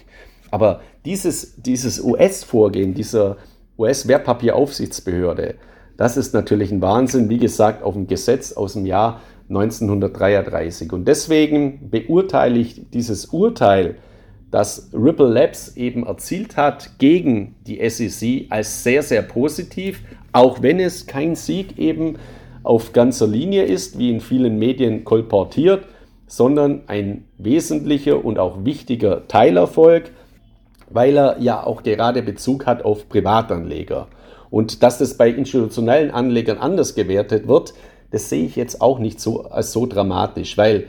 Aber 0.51 0.81
dieses, 1.05 1.55
dieses 1.63 2.03
US-Vorgehen, 2.03 2.95
dieser 2.95 3.37
US-Wertpapieraufsichtsbehörde, 3.79 5.55
das 6.01 6.17
ist 6.17 6.33
natürlich 6.33 6.73
ein 6.73 6.81
Wahnsinn, 6.81 7.29
wie 7.29 7.37
gesagt, 7.37 7.83
auf 7.83 7.95
ein 7.95 8.07
Gesetz 8.07 8.55
aus 8.55 8.73
dem 8.73 8.87
Jahr 8.87 9.21
1933. 9.51 10.95
Und 10.95 11.07
deswegen 11.07 11.91
beurteile 11.91 12.59
ich 12.59 12.89
dieses 12.89 13.27
Urteil, 13.27 13.97
das 14.51 14.89
Ripple 14.95 15.29
Labs 15.29 15.77
eben 15.77 16.07
erzielt 16.07 16.57
hat 16.57 16.99
gegen 16.99 17.55
die 17.67 17.87
SEC 17.87 18.47
als 18.49 18.83
sehr, 18.83 19.03
sehr 19.03 19.21
positiv, 19.21 20.01
auch 20.33 20.63
wenn 20.63 20.81
es 20.81 21.07
kein 21.07 21.35
Sieg 21.35 21.79
eben 21.79 22.17
auf 22.63 22.95
ganzer 22.95 23.27
Linie 23.27 23.65
ist, 23.65 23.99
wie 23.99 24.09
in 24.09 24.23
vielen 24.23 24.59
Medien 24.59 25.05
kolportiert, 25.05 25.85
sondern 26.27 26.81
ein 26.87 27.27
wesentlicher 27.37 28.25
und 28.25 28.39
auch 28.39 28.65
wichtiger 28.65 29.29
Teilerfolg 29.29 30.13
weil 30.91 31.17
er 31.17 31.41
ja 31.41 31.65
auch 31.65 31.83
gerade 31.83 32.23
Bezug 32.23 32.67
hat 32.67 32.85
auf 32.85 33.09
Privatanleger. 33.09 34.09
Und 34.51 34.83
dass 34.83 34.99
das 34.99 35.17
bei 35.17 35.29
institutionellen 35.31 36.11
Anlegern 36.11 36.59
anders 36.59 36.95
gewertet 36.95 37.47
wird, 37.47 37.75
das 38.11 38.29
sehe 38.29 38.45
ich 38.45 38.57
jetzt 38.57 38.81
auch 38.81 38.99
nicht 38.99 39.21
so 39.21 39.43
als 39.45 39.73
so 39.73 39.87
dramatisch, 39.87 40.59
weil 40.59 40.87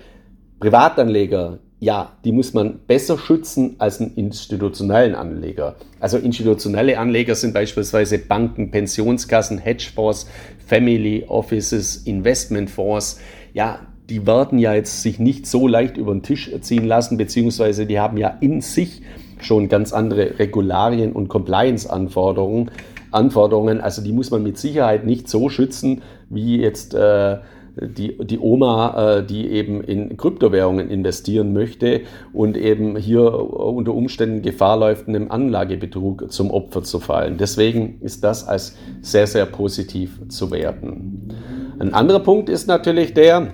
Privatanleger, 0.59 1.59
ja, 1.79 2.13
die 2.23 2.31
muss 2.31 2.53
man 2.53 2.79
besser 2.87 3.17
schützen 3.17 3.75
als 3.79 3.99
einen 3.99 4.15
institutionellen 4.15 5.15
Anleger. 5.15 5.75
Also 5.99 6.17
institutionelle 6.17 6.97
Anleger 6.99 7.35
sind 7.35 7.53
beispielsweise 7.53 8.19
Banken, 8.19 8.71
Pensionskassen, 8.71 9.57
Hedgefonds, 9.57 10.27
Family 10.65 11.25
Offices, 11.27 11.97
Investmentfonds. 11.97 13.19
Ja, 13.53 13.79
die 14.09 14.27
werden 14.27 14.59
ja 14.59 14.73
jetzt 14.73 15.01
sich 15.01 15.19
nicht 15.19 15.47
so 15.47 15.67
leicht 15.67 15.97
über 15.97 16.11
den 16.13 16.21
Tisch 16.21 16.51
ziehen 16.61 16.85
lassen, 16.85 17.17
beziehungsweise 17.17 17.85
die 17.85 17.99
haben 17.99 18.17
ja 18.17 18.37
in 18.41 18.61
sich 18.61 19.01
schon 19.39 19.69
ganz 19.69 19.93
andere 19.93 20.37
Regularien 20.37 21.13
und 21.13 21.27
Compliance-Anforderungen. 21.27 22.71
Anforderungen. 23.11 23.81
Also 23.81 24.01
die 24.01 24.13
muss 24.13 24.31
man 24.31 24.43
mit 24.43 24.57
Sicherheit 24.57 25.05
nicht 25.05 25.29
so 25.29 25.49
schützen, 25.49 26.01
wie 26.29 26.61
jetzt 26.61 26.93
äh, 26.93 27.37
die, 27.75 28.17
die 28.17 28.39
Oma, 28.39 29.17
äh, 29.17 29.25
die 29.25 29.47
eben 29.47 29.81
in 29.83 30.17
Kryptowährungen 30.17 30.89
investieren 30.89 31.53
möchte 31.53 32.01
und 32.33 32.57
eben 32.57 32.97
hier 32.97 33.33
unter 33.33 33.93
Umständen 33.93 34.41
Gefahr 34.41 34.77
läuft, 34.77 35.07
einem 35.07 35.31
Anlagebetrug 35.31 36.31
zum 36.31 36.51
Opfer 36.51 36.83
zu 36.83 36.99
fallen. 36.99 37.37
Deswegen 37.37 37.99
ist 38.01 38.23
das 38.23 38.47
als 38.47 38.75
sehr, 39.01 39.27
sehr 39.27 39.45
positiv 39.45 40.19
zu 40.27 40.51
werten. 40.51 41.29
Ein 41.79 41.93
anderer 41.93 42.19
Punkt 42.19 42.49
ist 42.49 42.67
natürlich 42.67 43.13
der, 43.13 43.53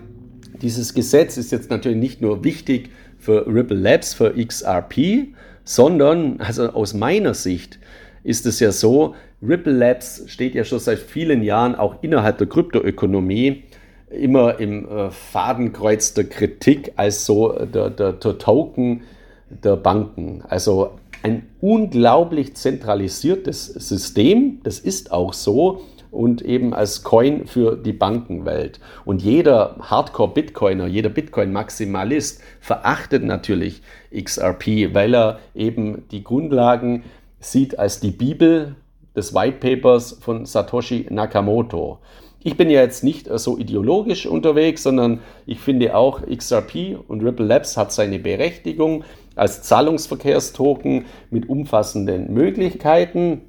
dieses 0.61 0.93
Gesetz 0.93 1.37
ist 1.37 1.51
jetzt 1.51 1.69
natürlich 1.69 1.97
nicht 1.97 2.21
nur 2.21 2.43
wichtig 2.43 2.89
für 3.17 3.45
Ripple 3.47 3.77
Labs, 3.77 4.13
für 4.13 4.33
XRP, 4.33 5.27
sondern, 5.63 6.39
also 6.39 6.69
aus 6.69 6.93
meiner 6.93 7.33
Sicht, 7.33 7.79
ist 8.23 8.45
es 8.45 8.59
ja 8.59 8.71
so, 8.71 9.15
Ripple 9.41 9.73
Labs 9.73 10.23
steht 10.27 10.55
ja 10.55 10.63
schon 10.63 10.79
seit 10.79 10.99
vielen 10.99 11.43
Jahren 11.43 11.75
auch 11.75 12.01
innerhalb 12.01 12.37
der 12.39 12.47
Kryptoökonomie 12.47 13.63
immer 14.09 14.59
im 14.59 14.87
äh, 14.87 15.11
Fadenkreuz 15.11 16.13
der 16.13 16.25
Kritik 16.25 16.93
als 16.95 17.25
so 17.25 17.53
der, 17.53 17.89
der, 17.89 18.13
der 18.13 18.37
Token 18.37 19.01
der 19.49 19.75
Banken. 19.75 20.43
Also 20.47 20.91
ein 21.23 21.47
unglaublich 21.61 22.55
zentralisiertes 22.55 23.65
System, 23.67 24.59
das 24.63 24.79
ist 24.79 25.11
auch 25.11 25.33
so 25.33 25.81
und 26.09 26.41
eben 26.41 26.73
als 26.73 27.03
Coin 27.03 27.47
für 27.47 27.75
die 27.75 27.93
Bankenwelt. 27.93 28.79
Und 29.05 29.21
jeder 29.21 29.75
Hardcore-Bitcoiner, 29.81 30.87
jeder 30.87 31.09
Bitcoin-Maximalist 31.09 32.41
verachtet 32.59 33.23
natürlich 33.23 33.81
XRP, 34.15 34.93
weil 34.93 35.13
er 35.13 35.39
eben 35.53 36.07
die 36.11 36.23
Grundlagen 36.23 37.03
sieht 37.39 37.77
als 37.77 37.99
die 37.99 38.11
Bibel 38.11 38.75
des 39.17 39.33
White 39.33 39.57
Papers 39.59 40.17
von 40.21 40.45
Satoshi 40.45 41.07
Nakamoto. 41.09 41.99
Ich 42.43 42.55
bin 42.55 42.69
ja 42.69 42.81
jetzt 42.81 43.03
nicht 43.03 43.27
so 43.39 43.57
ideologisch 43.57 44.27
unterwegs, 44.27 44.83
sondern 44.83 45.19
ich 45.45 45.59
finde 45.59 45.95
auch 45.95 46.21
XRP 46.21 46.97
und 47.07 47.21
Ripple 47.23 47.45
Labs 47.45 47.75
hat 47.75 47.91
seine 47.91 48.19
Berechtigung 48.19 49.03
als 49.35 49.63
Zahlungsverkehrstoken 49.63 51.05
mit 51.31 51.49
umfassenden 51.49 52.33
Möglichkeiten. 52.33 53.41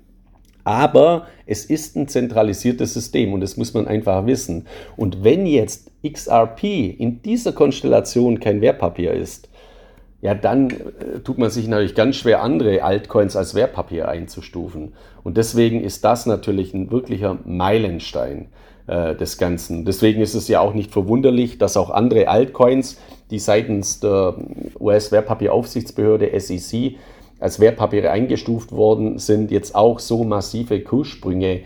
Aber 0.65 1.27
es 1.47 1.65
ist 1.65 1.97
ein 1.97 2.09
zentralisiertes 2.09 2.93
System 2.93 3.33
und 3.33 3.41
das 3.41 3.57
muss 3.57 3.73
man 3.73 3.87
einfach 3.87 4.27
wissen. 4.27 4.67
Und 4.97 5.23
wenn 5.23 5.47
jetzt 5.47 5.91
XRP 6.07 6.65
in 6.99 7.23
dieser 7.23 7.53
Konstellation 7.53 8.41
kein 8.41 8.61
Wertpapier 8.61 9.13
ist, 9.13 9.49
ja, 10.21 10.35
dann 10.35 10.71
äh, 10.71 11.21
tut 11.23 11.39
man 11.39 11.51
sich 11.51 11.69
natürlich 11.69 11.95
ganz 11.95 12.17
schwer, 12.17 12.43
andere 12.43 12.83
Altcoins 12.83 13.37
als 13.37 13.55
Wertpapier 13.55 14.09
einzustufen. 14.09 14.95
Und 15.23 15.37
deswegen 15.37 15.83
ist 15.83 16.05
das 16.05 16.27
natürlich 16.27 16.75
ein 16.75 16.91
wirklicher 16.91 17.39
Meilenstein 17.45 18.49
äh, 18.89 19.15
des 19.15 19.39
Ganzen. 19.39 19.85
Deswegen 19.85 20.21
ist 20.21 20.35
es 20.35 20.49
ja 20.49 20.61
auch 20.61 20.75
nicht 20.75 20.91
verwunderlich, 20.91 21.59
dass 21.59 21.77
auch 21.77 21.91
andere 21.91 22.29
Altcoins, 22.29 22.99
die 23.31 23.39
seitens 23.39 24.01
der 24.01 24.35
US-Wertpapieraufsichtsbehörde 24.81 26.39
SEC 26.41 26.97
als 27.39 27.61
Wertpapiere 27.61 28.11
eingestuft 28.11 28.73
worden 28.73 29.19
sind, 29.19 29.51
jetzt 29.51 29.75
auch 29.75 30.01
so 30.01 30.25
massive 30.25 30.81
Kurssprünge 30.81 31.61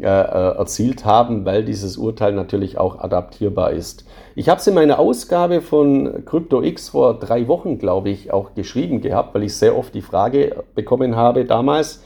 äh, 0.00 0.06
äh, 0.06 0.56
erzielt 0.56 1.04
haben, 1.04 1.44
weil 1.44 1.64
dieses 1.64 1.96
Urteil 1.96 2.32
natürlich 2.32 2.78
auch 2.78 2.98
adaptierbar 2.98 3.70
ist. 3.70 4.03
Ich 4.36 4.48
habe 4.48 4.58
es 4.58 4.66
in 4.66 4.74
meiner 4.74 4.98
Ausgabe 4.98 5.60
von 5.60 6.24
CryptoX 6.24 6.88
vor 6.88 7.20
drei 7.20 7.46
Wochen, 7.46 7.78
glaube 7.78 8.10
ich, 8.10 8.32
auch 8.32 8.54
geschrieben 8.54 9.00
gehabt, 9.00 9.32
weil 9.32 9.44
ich 9.44 9.54
sehr 9.54 9.78
oft 9.78 9.94
die 9.94 10.02
Frage 10.02 10.64
bekommen 10.74 11.14
habe 11.14 11.44
damals, 11.44 12.02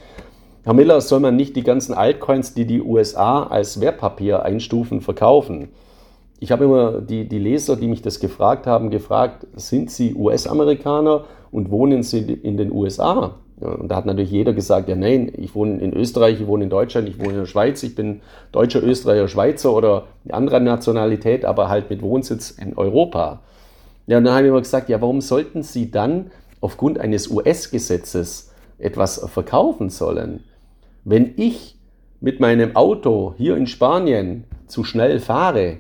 Herr 0.62 0.75
Miller, 0.75 1.01
soll 1.01 1.21
man 1.21 1.37
nicht 1.37 1.57
die 1.57 1.62
ganzen 1.62 1.95
Altcoins, 1.95 2.53
die 2.53 2.67
die 2.67 2.83
USA 2.83 3.45
als 3.45 3.81
Wertpapier 3.81 4.43
einstufen, 4.43 5.01
verkaufen? 5.01 5.71
Ich 6.38 6.53
habe 6.53 6.64
immer 6.64 7.01
die, 7.01 7.27
die 7.27 7.38
Leser, 7.38 7.77
die 7.77 7.88
mich 7.88 8.03
das 8.03 8.21
gefragt 8.21 8.67
haben, 8.67 8.91
gefragt, 8.91 9.47
sind 9.57 9.91
Sie 9.91 10.14
US-Amerikaner 10.14 11.25
und 11.51 11.71
wohnen 11.71 12.03
Sie 12.03 12.19
in 12.21 12.59
den 12.59 12.71
USA? 12.71 13.37
Und 13.61 13.88
da 13.88 13.97
hat 13.97 14.07
natürlich 14.07 14.31
jeder 14.31 14.53
gesagt, 14.53 14.88
ja 14.88 14.94
nein, 14.94 15.33
ich 15.37 15.55
wohne 15.55 15.81
in 15.81 15.92
Österreich, 15.92 16.40
ich 16.40 16.47
wohne 16.47 16.64
in 16.64 16.71
Deutschland, 16.71 17.09
ich 17.09 17.18
wohne 17.18 17.31
in 17.31 17.38
der 17.40 17.47
Schweiz, 17.47 17.83
ich 17.83 17.94
bin 17.94 18.21
Deutscher, 18.53 18.83
Österreicher, 18.83 19.27
Schweizer 19.27 19.73
oder 19.75 20.05
eine 20.25 20.35
andere 20.35 20.61
Nationalität, 20.61 21.44
aber 21.44 21.68
halt 21.68 21.90
mit 21.90 22.01
Wohnsitz 22.03 22.51
in 22.51 22.77
Europa. 22.77 23.40
Ja, 24.07 24.18
und 24.18 24.25
dann 24.25 24.35
habe 24.35 24.44
ich 24.44 24.49
immer 24.51 24.61
gesagt, 24.61 24.88
ja, 24.88 25.01
warum 25.01 25.21
sollten 25.21 25.62
Sie 25.62 25.90
dann 25.90 26.31
aufgrund 26.61 26.99
eines 26.99 27.29
US-Gesetzes 27.29 28.53
etwas 28.79 29.18
verkaufen 29.29 29.90
sollen? 29.90 30.44
Wenn 31.05 31.35
ich 31.37 31.77
mit 32.21 32.40
meinem 32.40 32.77
Auto 32.77 33.35
hier 33.37 33.57
in 33.57 33.66
Spanien 33.66 34.44
zu 34.66 34.85
schnell 34.85 35.18
fahre, 35.21 35.79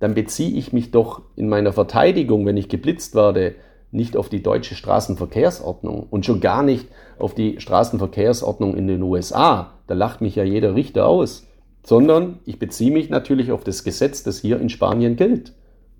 dann 0.00 0.14
beziehe 0.14 0.56
ich 0.56 0.72
mich 0.72 0.90
doch 0.90 1.22
in 1.36 1.48
meiner 1.48 1.72
Verteidigung, 1.72 2.44
wenn 2.44 2.56
ich 2.56 2.68
geblitzt 2.68 3.14
werde, 3.14 3.54
nicht 3.96 4.16
auf 4.16 4.28
die 4.28 4.42
deutsche 4.42 4.74
Straßenverkehrsordnung 4.74 6.06
und 6.10 6.24
schon 6.24 6.40
gar 6.40 6.62
nicht 6.62 6.86
auf 7.18 7.34
die 7.34 7.60
Straßenverkehrsordnung 7.60 8.76
in 8.76 8.86
den 8.86 9.02
USA. 9.02 9.72
Da 9.86 9.94
lacht 9.94 10.20
mich 10.20 10.36
ja 10.36 10.44
jeder 10.44 10.74
Richter 10.74 11.06
aus. 11.06 11.46
Sondern 11.82 12.40
ich 12.44 12.58
beziehe 12.58 12.90
mich 12.90 13.10
natürlich 13.10 13.52
auf 13.52 13.64
das 13.64 13.84
Gesetz, 13.84 14.22
das 14.22 14.38
hier 14.38 14.60
in 14.60 14.68
Spanien 14.68 15.16
gilt. 15.16 15.52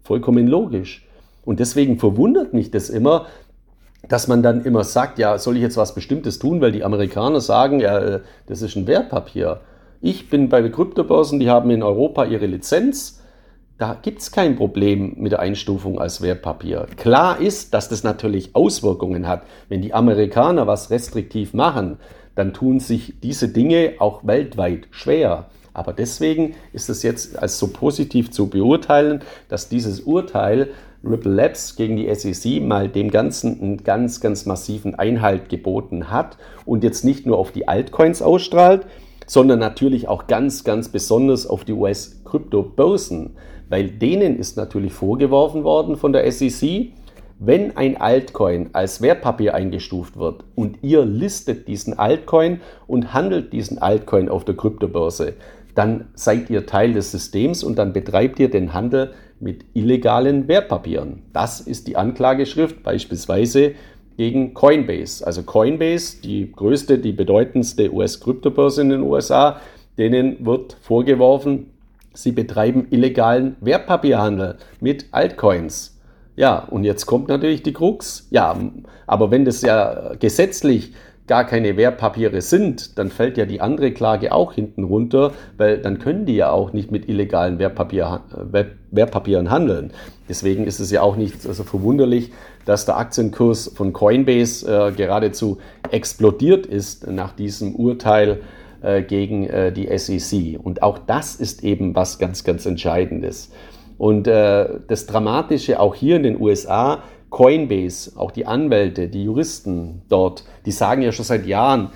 Vollkommen 0.03 0.47
logisch. 0.47 1.07
Und 1.45 1.61
deswegen 1.61 1.99
verwundert 1.99 2.53
mich 2.53 2.73
das 2.73 2.91
immer, 2.91 3.27
dass 4.09 4.29
man 4.29 4.43
dann 4.43 4.65
immer 4.65 4.85
sagt, 4.85 5.19
ja, 5.19 5.39
soll 5.39 5.57
ich 5.57 5.63
jetzt 5.63 5.77
was 5.77 5.95
Bestimmtes 5.95 6.39
tun, 6.39 6.61
weil 6.61 6.73
die 6.73 6.85
Amerikaner 6.85 7.41
sagen, 7.41 7.81
ja, 7.81 7.99
äh, 7.99 8.21
das 8.47 8.63
ist 8.63 8.77
ein 8.77 8.87
Wertpapier. 8.87 9.61
Ich 10.01 10.29
bin 10.29 10.49
bei 10.49 10.69
Kryptobörsen, 10.69 11.41
die 11.41 11.51
haben 11.51 11.71
in 11.71 11.83
Europa 11.83 12.25
ihre 12.25 12.47
Lizenz 12.47 13.23
da 13.79 13.95
gibt 14.01 14.23
es 14.23 14.33
kein 14.33 14.57
Problem 14.57 15.15
mit 15.17 15.33
der 15.33 15.41
Einstufung 15.41 15.99
als 15.99 16.23
Wertpapier. 16.23 16.87
Klar 16.97 17.41
ist, 17.41 17.75
dass 17.75 17.89
das 17.89 18.05
natürlich 18.05 18.55
Auswirkungen 18.55 19.29
hat. 19.29 19.43
Wenn 19.69 19.83
die 19.83 19.93
Amerikaner 19.93 20.67
was 20.67 20.91
restriktiv 20.91 21.53
machen, 21.53 21.99
dann 22.35 22.55
tun 22.55 22.81
sich 22.81 23.15
diese 23.23 23.49
Dinge 23.49 23.95
auch 23.99 24.27
weltweit 24.27 24.89
schwer. 24.91 25.47
Aber 25.75 25.93
deswegen 25.93 26.55
ist 26.73 26.89
es 26.89 27.03
jetzt 27.03 27.39
als 27.39 27.59
so 27.59 27.69
positiv 27.69 28.31
zu 28.31 28.49
beurteilen, 28.49 29.21
dass 29.49 29.69
dieses 29.69 30.01
Urteil 30.01 30.71
Ripple 31.05 31.33
Labs 31.33 31.77
gegen 31.77 31.97
die 31.97 32.13
SEC 32.15 32.63
mal 32.63 32.89
dem 32.89 33.11
Ganzen 33.11 33.61
einen 33.61 33.85
ganz, 33.85 34.23
ganz 34.23 34.47
massiven 34.47 34.95
Einhalt 34.95 35.51
geboten 35.51 36.11
hat 36.11 36.39
und 36.65 36.83
jetzt 36.83 37.05
nicht 37.05 37.27
nur 37.27 37.37
auf 37.37 37.53
die 37.53 37.69
Altcoins 37.69 38.23
ausstrahlt, 38.23 38.87
sondern 39.27 39.59
natürlich 39.59 40.09
auch 40.09 40.27
ganz, 40.27 40.65
ganz 40.65 40.89
besonders 40.89 41.47
auf 41.47 41.65
die 41.65 41.73
US-Kryptobörsen 41.73 43.37
weil 43.69 43.89
denen 43.89 44.39
ist 44.39 44.57
natürlich 44.57 44.93
vorgeworfen 44.93 45.65
worden 45.65 45.97
von 45.97 46.13
der 46.13 46.31
SEC, 46.31 46.93
wenn 47.39 47.77
ein 47.77 48.01
Altcoin 48.01 48.71
als 48.73 49.03
Wertpapier 49.03 49.55
eingestuft 49.55 50.17
wird 50.17 50.45
und 50.55 50.79
ihr 50.83 51.05
listet 51.05 51.69
diesen 51.69 51.99
Altcoin 51.99 52.61
und 52.87 53.13
handelt 53.13 53.53
diesen 53.53 53.79
Altcoin 53.79 54.29
auf 54.29 54.45
der 54.45 54.57
Kryptobörse, 54.57 55.35
dann 55.75 56.07
seid 56.15 56.49
ihr 56.49 56.65
Teil 56.65 56.95
des 56.95 57.11
Systems 57.11 57.63
und 57.63 57.77
dann 57.77 57.93
betreibt 57.93 58.39
ihr 58.39 58.51
den 58.51 58.73
Handel 58.73 59.13
mit 59.39 59.67
illegalen 59.75 60.49
Wertpapieren. 60.49 61.25
Das 61.35 61.61
ist 61.61 61.89
die 61.89 61.97
Anklageschrift 61.97 62.83
beispielsweise 62.83 63.75
gegen 64.17 64.55
Coinbase. 64.55 65.27
Also 65.27 65.43
Coinbase, 65.43 66.21
die 66.23 66.51
größte, 66.53 66.99
die 66.99 67.13
bedeutendste 67.13 67.93
US-Kryptobörse 67.93 68.83
in 68.83 68.89
den 68.91 69.03
USA, 69.03 69.61
denen 69.99 70.45
wird 70.45 70.77
vorgeworfen, 70.81 71.71
Sie 72.17 72.33
betreiben 72.33 72.87
illegalen 72.91 73.57
Wertpapierhandel 73.61 74.57
mit 74.81 75.05
Altcoins. 75.11 75.99
Ja, 76.35 76.61
und 76.61 76.85
jetzt 76.85 77.05
kommt 77.05 77.29
natürlich 77.29 77.63
die 77.63 77.75
Krux. 77.75 78.27
Ja, 78.31 78.59
aber 79.07 79.31
wenn 79.31 79.45
das 79.45 79.61
ja 79.61 80.15
gesetzlich 80.19 80.95
gar 81.27 81.45
keine 81.45 81.77
Wertpapiere 81.77 82.41
sind, 82.41 82.99
dann 82.99 83.11
fällt 83.11 83.37
ja 83.37 83.47
die 83.47 83.61
andere 83.61 83.93
Klage 83.93 84.33
auch 84.33 84.53
hinten 84.53 84.85
runter, 84.85 85.33
weil 85.57 85.79
dann 85.79 85.99
können 85.99 86.27
die 86.27 86.37
ja 86.37 86.51
auch 86.51 86.73
nicht 86.73 86.91
mit 86.91 87.09
illegalen 87.09 87.59
Wertpapier, 87.59 88.21
Wertpapieren 88.91 89.51
handeln. 89.51 89.93
Deswegen 90.29 90.65
ist 90.65 90.81
es 90.81 90.91
ja 90.91 91.03
auch 91.03 91.17
nicht 91.17 91.43
so 91.43 91.63
verwunderlich, 91.63 92.33
dass 92.65 92.85
der 92.85 92.97
Aktienkurs 92.97 93.73
von 93.75 93.93
Coinbase 93.93 94.67
äh, 94.67 94.93
geradezu 94.93 95.59
explodiert 95.91 96.67
ist 96.67 97.07
nach 97.07 97.33
diesem 97.33 97.77
Urteil 97.77 98.41
äh, 98.83 99.03
gegen 99.03 99.47
äh, 99.47 99.73
die 99.73 99.89
SEC. 99.97 100.59
Und 100.63 100.83
auch 100.83 100.99
das 100.99 101.37
ist 101.37 101.65
eben 101.65 101.95
was 101.95 102.19
ganz, 102.19 102.45
ganz 102.45 102.67
Entscheidendes. 102.67 103.51
Und 103.99 104.27
äh, 104.27 104.69
das 104.89 105.07
Dramatische 105.07 105.81
auch 105.81 105.95
hier 105.95 106.17
in 106.17 106.23
den 106.25 106.41
USA, 106.41 107.03
Coinbase, 107.37 108.13
auch 108.17 108.31
die 108.31 108.47
Anwälte, 108.47 109.09
die 109.09 109.25
Juristen 109.25 110.01
dort, 110.09 110.45
die 110.65 110.71
sagen 110.71 111.03
ja 111.03 111.13
schon 111.13 111.27
seit 111.27 111.45
Jahren, 111.45 111.91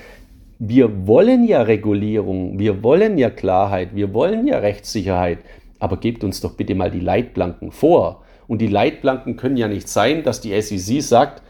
wir 0.58 1.06
wollen 1.06 1.44
ja 1.44 1.62
Regulierung, 1.62 2.58
wir 2.58 2.82
wollen 2.82 3.16
ja 3.16 3.30
Klarheit, 3.30 3.94
wir 3.94 4.12
wollen 4.12 4.46
ja 4.46 4.58
Rechtssicherheit, 4.58 5.38
aber 5.78 5.96
gebt 5.96 6.24
uns 6.24 6.42
doch 6.42 6.56
bitte 6.56 6.74
mal 6.74 6.90
die 6.90 7.00
Leitplanken 7.00 7.72
vor. 7.72 8.22
Und 8.48 8.60
die 8.60 8.66
Leitplanken 8.66 9.38
können 9.38 9.56
ja 9.56 9.66
nicht 9.66 9.88
sein, 9.88 10.24
dass 10.24 10.42
die 10.42 10.60
SEC 10.60 11.00
sagt, 11.00 11.42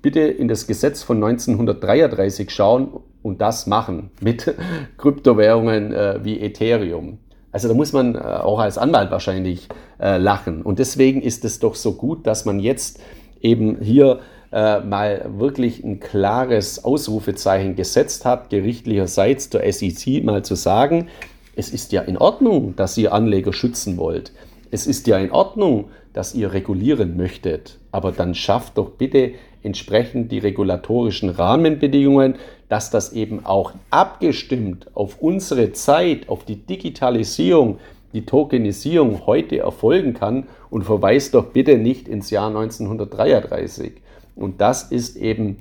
bitte 0.00 0.20
in 0.20 0.48
das 0.48 0.66
Gesetz 0.66 1.02
von 1.02 1.22
1933 1.22 2.50
schauen 2.50 2.88
und 3.22 3.42
das 3.42 3.66
machen 3.66 4.08
mit 4.22 4.54
Kryptowährungen 4.96 5.92
äh, 5.92 6.20
wie 6.22 6.40
Ethereum. 6.40 7.18
Also 7.52 7.68
da 7.68 7.74
muss 7.74 7.92
man 7.92 8.14
äh, 8.14 8.20
auch 8.20 8.58
als 8.58 8.78
Anwalt 8.78 9.10
wahrscheinlich 9.10 9.68
äh, 10.00 10.16
lachen. 10.16 10.62
Und 10.62 10.78
deswegen 10.78 11.20
ist 11.20 11.44
es 11.44 11.58
doch 11.58 11.74
so 11.74 11.92
gut, 11.92 12.26
dass 12.26 12.46
man 12.46 12.58
jetzt 12.58 13.00
eben 13.44 13.80
hier 13.80 14.20
äh, 14.50 14.80
mal 14.80 15.26
wirklich 15.36 15.84
ein 15.84 16.00
klares 16.00 16.84
Ausrufezeichen 16.84 17.76
gesetzt 17.76 18.24
hat, 18.24 18.50
gerichtlicherseits 18.50 19.50
zur 19.50 19.60
SEC 19.70 20.24
mal 20.24 20.44
zu 20.44 20.54
sagen, 20.54 21.08
es 21.54 21.70
ist 21.70 21.92
ja 21.92 22.02
in 22.02 22.16
Ordnung, 22.16 22.74
dass 22.74 22.98
ihr 22.98 23.12
Anleger 23.12 23.52
schützen 23.52 23.96
wollt. 23.96 24.32
Es 24.70 24.88
ist 24.88 25.06
ja 25.06 25.18
in 25.18 25.30
Ordnung, 25.30 25.90
dass 26.12 26.34
ihr 26.34 26.52
regulieren 26.52 27.16
möchtet. 27.16 27.78
Aber 27.92 28.10
dann 28.10 28.34
schafft 28.34 28.78
doch 28.78 28.90
bitte 28.90 29.32
entsprechend 29.62 30.32
die 30.32 30.38
regulatorischen 30.38 31.30
Rahmenbedingungen, 31.30 32.36
dass 32.68 32.90
das 32.90 33.12
eben 33.12 33.46
auch 33.46 33.72
abgestimmt 33.90 34.88
auf 34.94 35.20
unsere 35.20 35.72
Zeit, 35.72 36.28
auf 36.28 36.44
die 36.44 36.56
Digitalisierung, 36.56 37.78
die 38.12 38.26
Tokenisierung 38.26 39.26
heute 39.26 39.58
erfolgen 39.58 40.14
kann 40.14 40.46
und 40.74 40.82
verweist 40.82 41.34
doch 41.34 41.52
bitte 41.52 41.78
nicht 41.78 42.08
ins 42.08 42.30
Jahr 42.30 42.48
1933. 42.48 43.92
Und 44.34 44.60
das 44.60 44.82
ist 44.90 45.16
eben 45.16 45.58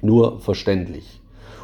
nur 0.00 0.40
verständlich. 0.40 1.20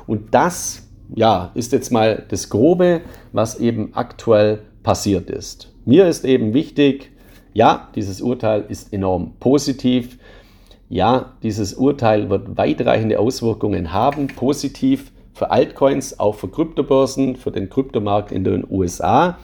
Und 0.06 0.34
das, 0.34 0.86
ja, 1.14 1.50
ist 1.54 1.72
jetzt 1.72 1.90
mal 1.92 2.26
das 2.28 2.50
Grobe, 2.50 3.00
was 3.32 3.58
eben 3.58 3.94
aktuell 3.94 4.60
passiert 4.82 5.30
ist. 5.30 5.72
Mir 5.86 6.08
ist 6.08 6.26
eben 6.26 6.52
wichtig, 6.52 7.10
ja, 7.54 7.88
dieses 7.94 8.20
Urteil 8.20 8.66
ist 8.68 8.92
enorm 8.92 9.32
positiv. 9.40 10.18
Ja, 10.90 11.32
dieses 11.42 11.72
Urteil 11.72 12.28
wird 12.28 12.58
weitreichende 12.58 13.18
Auswirkungen 13.18 13.94
haben, 13.94 14.26
positiv 14.26 15.10
für 15.32 15.50
Altcoins, 15.50 16.20
auch 16.20 16.34
für 16.34 16.48
Kryptobörsen, 16.48 17.36
für 17.36 17.50
den 17.50 17.70
Kryptomarkt 17.70 18.30
in 18.30 18.44
den 18.44 18.62
USA. 18.70 19.38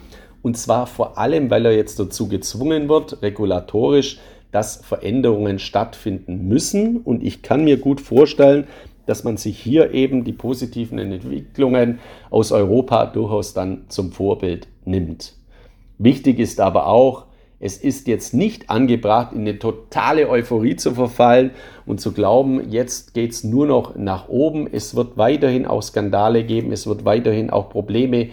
Und 0.47 0.57
zwar 0.57 0.87
vor 0.87 1.19
allem, 1.19 1.51
weil 1.51 1.67
er 1.67 1.75
jetzt 1.75 1.99
dazu 1.99 2.29
gezwungen 2.29 2.89
wird, 2.89 3.21
regulatorisch, 3.21 4.21
dass 4.53 4.77
Veränderungen 4.77 5.59
stattfinden 5.59 6.47
müssen. 6.47 6.99
Und 6.99 7.25
ich 7.25 7.43
kann 7.43 7.65
mir 7.65 7.79
gut 7.79 8.01
vorstellen, 8.01 8.69
dass 9.07 9.25
man 9.25 9.39
sich 9.39 9.59
hier 9.59 9.91
eben 9.93 10.23
die 10.23 10.33
positiven 10.33 11.01
Entwicklungen 11.01 11.99
aus 12.31 12.53
Europa 12.53 13.07
durchaus 13.07 13.55
dann 13.55 13.87
zum 13.89 14.13
Vorbild 14.13 14.69
nimmt. 14.85 15.35
Wichtig 15.99 16.39
ist 16.39 16.61
aber 16.61 16.87
auch, 16.87 17.25
es 17.59 17.77
ist 17.77 18.07
jetzt 18.07 18.33
nicht 18.33 18.71
angebracht, 18.71 19.33
in 19.33 19.41
eine 19.41 19.59
totale 19.59 20.29
Euphorie 20.29 20.77
zu 20.77 20.95
verfallen 20.95 21.51
und 21.87 22.01
zu 22.01 22.13
glauben, 22.13 22.71
jetzt 22.71 23.15
geht 23.15 23.33
es 23.33 23.43
nur 23.43 23.67
noch 23.67 23.97
nach 23.97 24.29
oben. 24.29 24.69
Es 24.71 24.95
wird 24.95 25.19
weiterhin 25.19 25.67
auch 25.67 25.83
Skandale 25.83 26.45
geben, 26.45 26.71
es 26.71 26.87
wird 26.87 27.05
weiterhin 27.05 27.51
auch 27.51 27.69
Probleme 27.69 28.29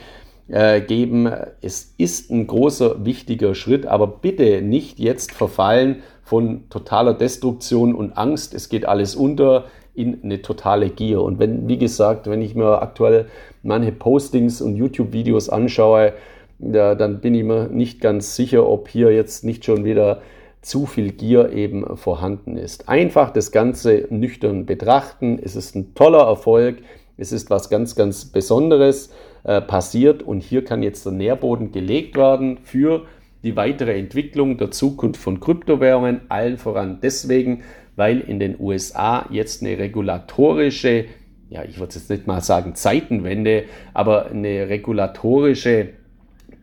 äh, 0.48 0.82
geben. 0.82 1.32
Es 1.62 1.94
ist 1.98 2.32
ein 2.32 2.48
großer, 2.48 3.06
wichtiger 3.06 3.56
Schritt, 3.56 3.86
aber 3.86 4.08
bitte 4.08 4.62
nicht 4.62 5.00
jetzt 5.00 5.32
verfallen 5.32 6.04
von 6.24 6.70
totaler 6.70 7.14
Destruktion 7.14 7.96
und 7.96 8.18
Angst. 8.18 8.54
Es 8.54 8.70
geht 8.70 8.86
alles 8.86 9.16
unter 9.16 9.66
in 9.96 10.24
eine 10.24 10.42
totale 10.42 10.90
Gier. 10.90 11.22
Und 11.22 11.40
wenn, 11.40 11.68
wie 11.68 11.78
gesagt, 11.78 12.28
wenn 12.28 12.42
ich 12.42 12.56
mir 12.56 12.82
aktuell 12.82 13.28
manche 13.62 13.92
Postings 13.92 14.62
und 14.62 14.76
YouTube-Videos 14.76 15.50
anschaue, 15.50 16.14
ja, 16.60 16.96
dann 16.96 17.22
bin 17.22 17.36
ich 17.36 17.44
mir 17.44 17.68
nicht 17.68 18.02
ganz 18.02 18.36
sicher, 18.36 18.68
ob 18.68 18.88
hier 18.88 19.12
jetzt 19.12 19.44
nicht 19.44 19.66
schon 19.66 19.86
wieder 19.86 20.22
zu 20.62 20.86
viel 20.86 21.12
Gier 21.12 21.52
eben 21.52 21.98
vorhanden 21.98 22.58
ist. 22.58 22.88
Einfach 22.88 23.32
das 23.32 23.52
Ganze 23.52 24.08
nüchtern 24.10 24.66
betrachten. 24.66 25.40
Es 25.44 25.56
ist 25.56 25.76
ein 25.76 25.94
toller 25.94 26.24
Erfolg. 26.24 26.78
Es 27.18 27.32
ist 27.32 27.50
was 27.50 27.70
ganz, 27.70 27.96
ganz 27.96 28.26
Besonderes 28.26 29.12
äh, 29.44 29.62
passiert 29.62 30.24
und 30.24 30.42
hier 30.42 30.64
kann 30.64 30.84
jetzt 30.84 31.06
der 31.06 31.14
Nährboden 31.14 31.72
gelegt 31.72 32.16
werden 32.16 32.60
für 32.64 33.06
die 33.44 33.56
weitere 33.56 33.98
Entwicklung 33.98 34.58
der 34.58 34.72
Zukunft 34.72 35.22
von 35.22 35.40
Kryptowährungen, 35.40 36.22
allen 36.30 36.58
voran 36.58 37.00
deswegen, 37.02 37.64
weil 37.96 38.22
in 38.22 38.40
den 38.40 38.60
USA 38.60 39.28
jetzt 39.30 39.62
eine 39.62 39.78
regulatorische, 39.78 41.06
ja, 41.50 41.64
ich 41.64 41.78
würde 41.78 41.94
jetzt 41.94 42.10
nicht 42.10 42.26
mal 42.26 42.42
sagen 42.42 42.76
Zeitenwende, 42.76 43.66
aber 43.94 44.28
eine 44.28 44.70
regulatorische 44.70 45.90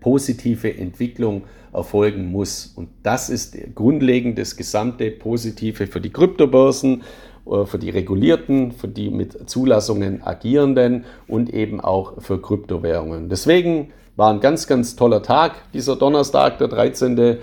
positive 0.00 0.74
Entwicklung 0.76 1.42
erfolgen 1.72 2.30
muss. 2.30 2.72
Und 2.74 2.88
das 3.02 3.30
ist 3.30 3.56
grundlegend 3.74 4.38
das 4.38 4.56
gesamte 4.56 5.10
Positive 5.10 5.86
für 5.86 6.00
die 6.00 6.10
Kryptobörsen, 6.10 7.02
für 7.44 7.78
die 7.78 7.90
Regulierten, 7.90 8.72
für 8.72 8.88
die 8.88 9.10
mit 9.10 9.48
Zulassungen 9.48 10.22
agierenden 10.22 11.04
und 11.26 11.52
eben 11.52 11.80
auch 11.80 12.20
für 12.22 12.40
Kryptowährungen. 12.40 13.28
Deswegen 13.28 13.92
war 14.16 14.32
ein 14.32 14.40
ganz, 14.40 14.66
ganz 14.66 14.96
toller 14.96 15.22
Tag, 15.22 15.52
dieser 15.72 15.96
Donnerstag, 15.96 16.58
der 16.58 16.68
13. 16.68 17.38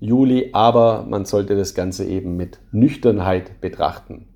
Juli, 0.00 0.50
aber 0.52 1.04
man 1.08 1.24
sollte 1.24 1.56
das 1.56 1.74
Ganze 1.74 2.04
eben 2.06 2.36
mit 2.36 2.58
Nüchternheit 2.72 3.60
betrachten. 3.60 4.26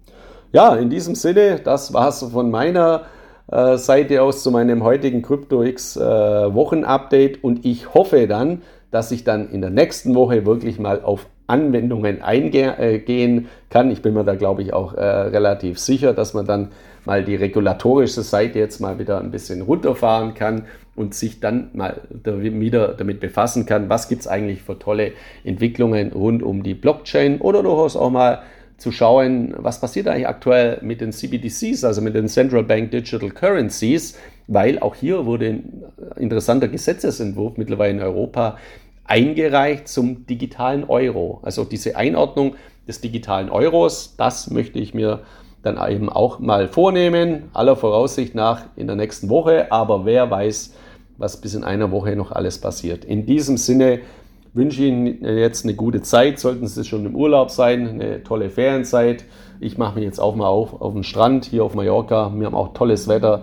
Ja, 0.52 0.74
in 0.74 0.90
diesem 0.90 1.14
Sinne, 1.14 1.60
das 1.62 1.94
war 1.94 2.08
es 2.08 2.22
von 2.22 2.50
meiner 2.50 3.02
äh, 3.50 3.76
Seite 3.76 4.22
aus 4.22 4.42
zu 4.42 4.50
meinem 4.50 4.84
heutigen 4.84 5.22
CryptoX 5.22 5.96
äh, 5.96 6.00
Wochenupdate 6.00 7.42
und 7.42 7.64
ich 7.64 7.92
hoffe 7.94 8.26
dann, 8.26 8.62
dass 8.90 9.10
ich 9.10 9.24
dann 9.24 9.50
in 9.50 9.60
der 9.60 9.70
nächsten 9.70 10.14
Woche 10.14 10.46
wirklich 10.46 10.78
mal 10.78 11.02
auf 11.02 11.26
Anwendungen 11.46 12.22
eingehen 12.22 12.78
äh, 12.78 13.42
kann. 13.70 13.90
Ich 13.90 14.02
bin 14.02 14.14
mir 14.14 14.24
da, 14.24 14.34
glaube 14.34 14.62
ich, 14.62 14.72
auch 14.72 14.94
äh, 14.94 15.04
relativ 15.04 15.78
sicher, 15.78 16.12
dass 16.12 16.34
man 16.34 16.46
dann 16.46 16.68
mal 17.04 17.22
die 17.22 17.36
regulatorische 17.36 18.22
Seite 18.22 18.58
jetzt 18.58 18.80
mal 18.80 18.98
wieder 18.98 19.20
ein 19.20 19.30
bisschen 19.30 19.60
runterfahren 19.60 20.34
kann 20.34 20.64
und 20.96 21.14
sich 21.14 21.40
dann 21.40 21.70
mal 21.74 22.00
wieder 22.24 22.88
damit 22.88 23.20
befassen 23.20 23.66
kann, 23.66 23.88
was 23.88 24.08
gibt 24.08 24.22
es 24.22 24.28
eigentlich 24.28 24.62
für 24.62 24.78
tolle 24.78 25.12
Entwicklungen 25.44 26.12
rund 26.12 26.42
um 26.42 26.62
die 26.62 26.74
Blockchain 26.74 27.40
oder 27.40 27.62
durchaus 27.62 27.96
auch 27.96 28.10
mal 28.10 28.42
zu 28.76 28.90
schauen, 28.90 29.54
was 29.56 29.80
passiert 29.80 30.08
eigentlich 30.08 30.28
aktuell 30.28 30.78
mit 30.82 31.00
den 31.00 31.12
CBDCs, 31.12 31.84
also 31.84 32.00
mit 32.00 32.14
den 32.14 32.28
Central 32.28 32.64
Bank 32.64 32.90
Digital 32.90 33.30
Currencies, 33.30 34.18
weil 34.46 34.78
auch 34.78 34.94
hier 34.94 35.26
wurde 35.26 35.46
ein 35.46 35.84
interessanter 36.16 36.68
Gesetzesentwurf 36.68 37.56
mittlerweile 37.56 37.92
in 37.92 38.02
Europa 38.02 38.58
eingereicht 39.04 39.88
zum 39.88 40.26
digitalen 40.26 40.84
Euro. 40.84 41.40
Also 41.42 41.64
diese 41.64 41.96
Einordnung 41.96 42.56
des 42.86 43.00
digitalen 43.00 43.50
Euros, 43.50 44.14
das 44.16 44.50
möchte 44.50 44.78
ich 44.78 44.94
mir 44.94 45.20
dann 45.62 45.78
eben 45.90 46.08
auch 46.10 46.38
mal 46.38 46.68
vornehmen, 46.68 47.44
aller 47.54 47.76
Voraussicht 47.76 48.34
nach 48.34 48.64
in 48.76 48.86
der 48.86 48.96
nächsten 48.96 49.30
Woche, 49.30 49.72
aber 49.72 50.04
wer 50.04 50.30
weiß, 50.30 50.74
was 51.16 51.40
bis 51.40 51.54
in 51.54 51.64
einer 51.64 51.90
Woche 51.90 52.16
noch 52.16 52.32
alles 52.32 52.58
passiert. 52.58 53.04
In 53.04 53.24
diesem 53.24 53.56
Sinne 53.56 54.00
wünsche 54.52 54.84
Ihnen 54.84 55.24
jetzt 55.24 55.64
eine 55.64 55.74
gute 55.74 56.02
Zeit. 56.02 56.38
Sollten 56.38 56.66
Sie 56.66 56.84
schon 56.84 57.06
im 57.06 57.16
Urlaub 57.16 57.50
sein, 57.50 57.88
eine 57.88 58.22
tolle 58.22 58.50
Ferienzeit. 58.50 59.24
Ich 59.60 59.78
mache 59.78 59.96
mich 59.96 60.04
jetzt 60.04 60.20
auch 60.20 60.36
mal 60.36 60.46
auf, 60.46 60.80
auf 60.80 60.92
den 60.92 61.04
Strand 61.04 61.44
hier 61.44 61.64
auf 61.64 61.74
Mallorca. 61.74 62.32
Wir 62.34 62.46
haben 62.46 62.54
auch 62.54 62.72
tolles 62.74 63.08
Wetter, 63.08 63.42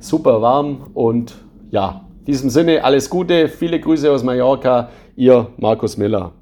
super 0.00 0.42
warm 0.42 0.90
und 0.94 1.36
ja, 1.70 2.05
in 2.26 2.32
diesem 2.32 2.50
Sinne 2.50 2.82
alles 2.82 3.08
Gute, 3.08 3.48
viele 3.48 3.78
Grüße 3.78 4.10
aus 4.10 4.24
Mallorca. 4.24 4.88
Ihr 5.14 5.46
Markus 5.58 5.96
Miller. 5.96 6.32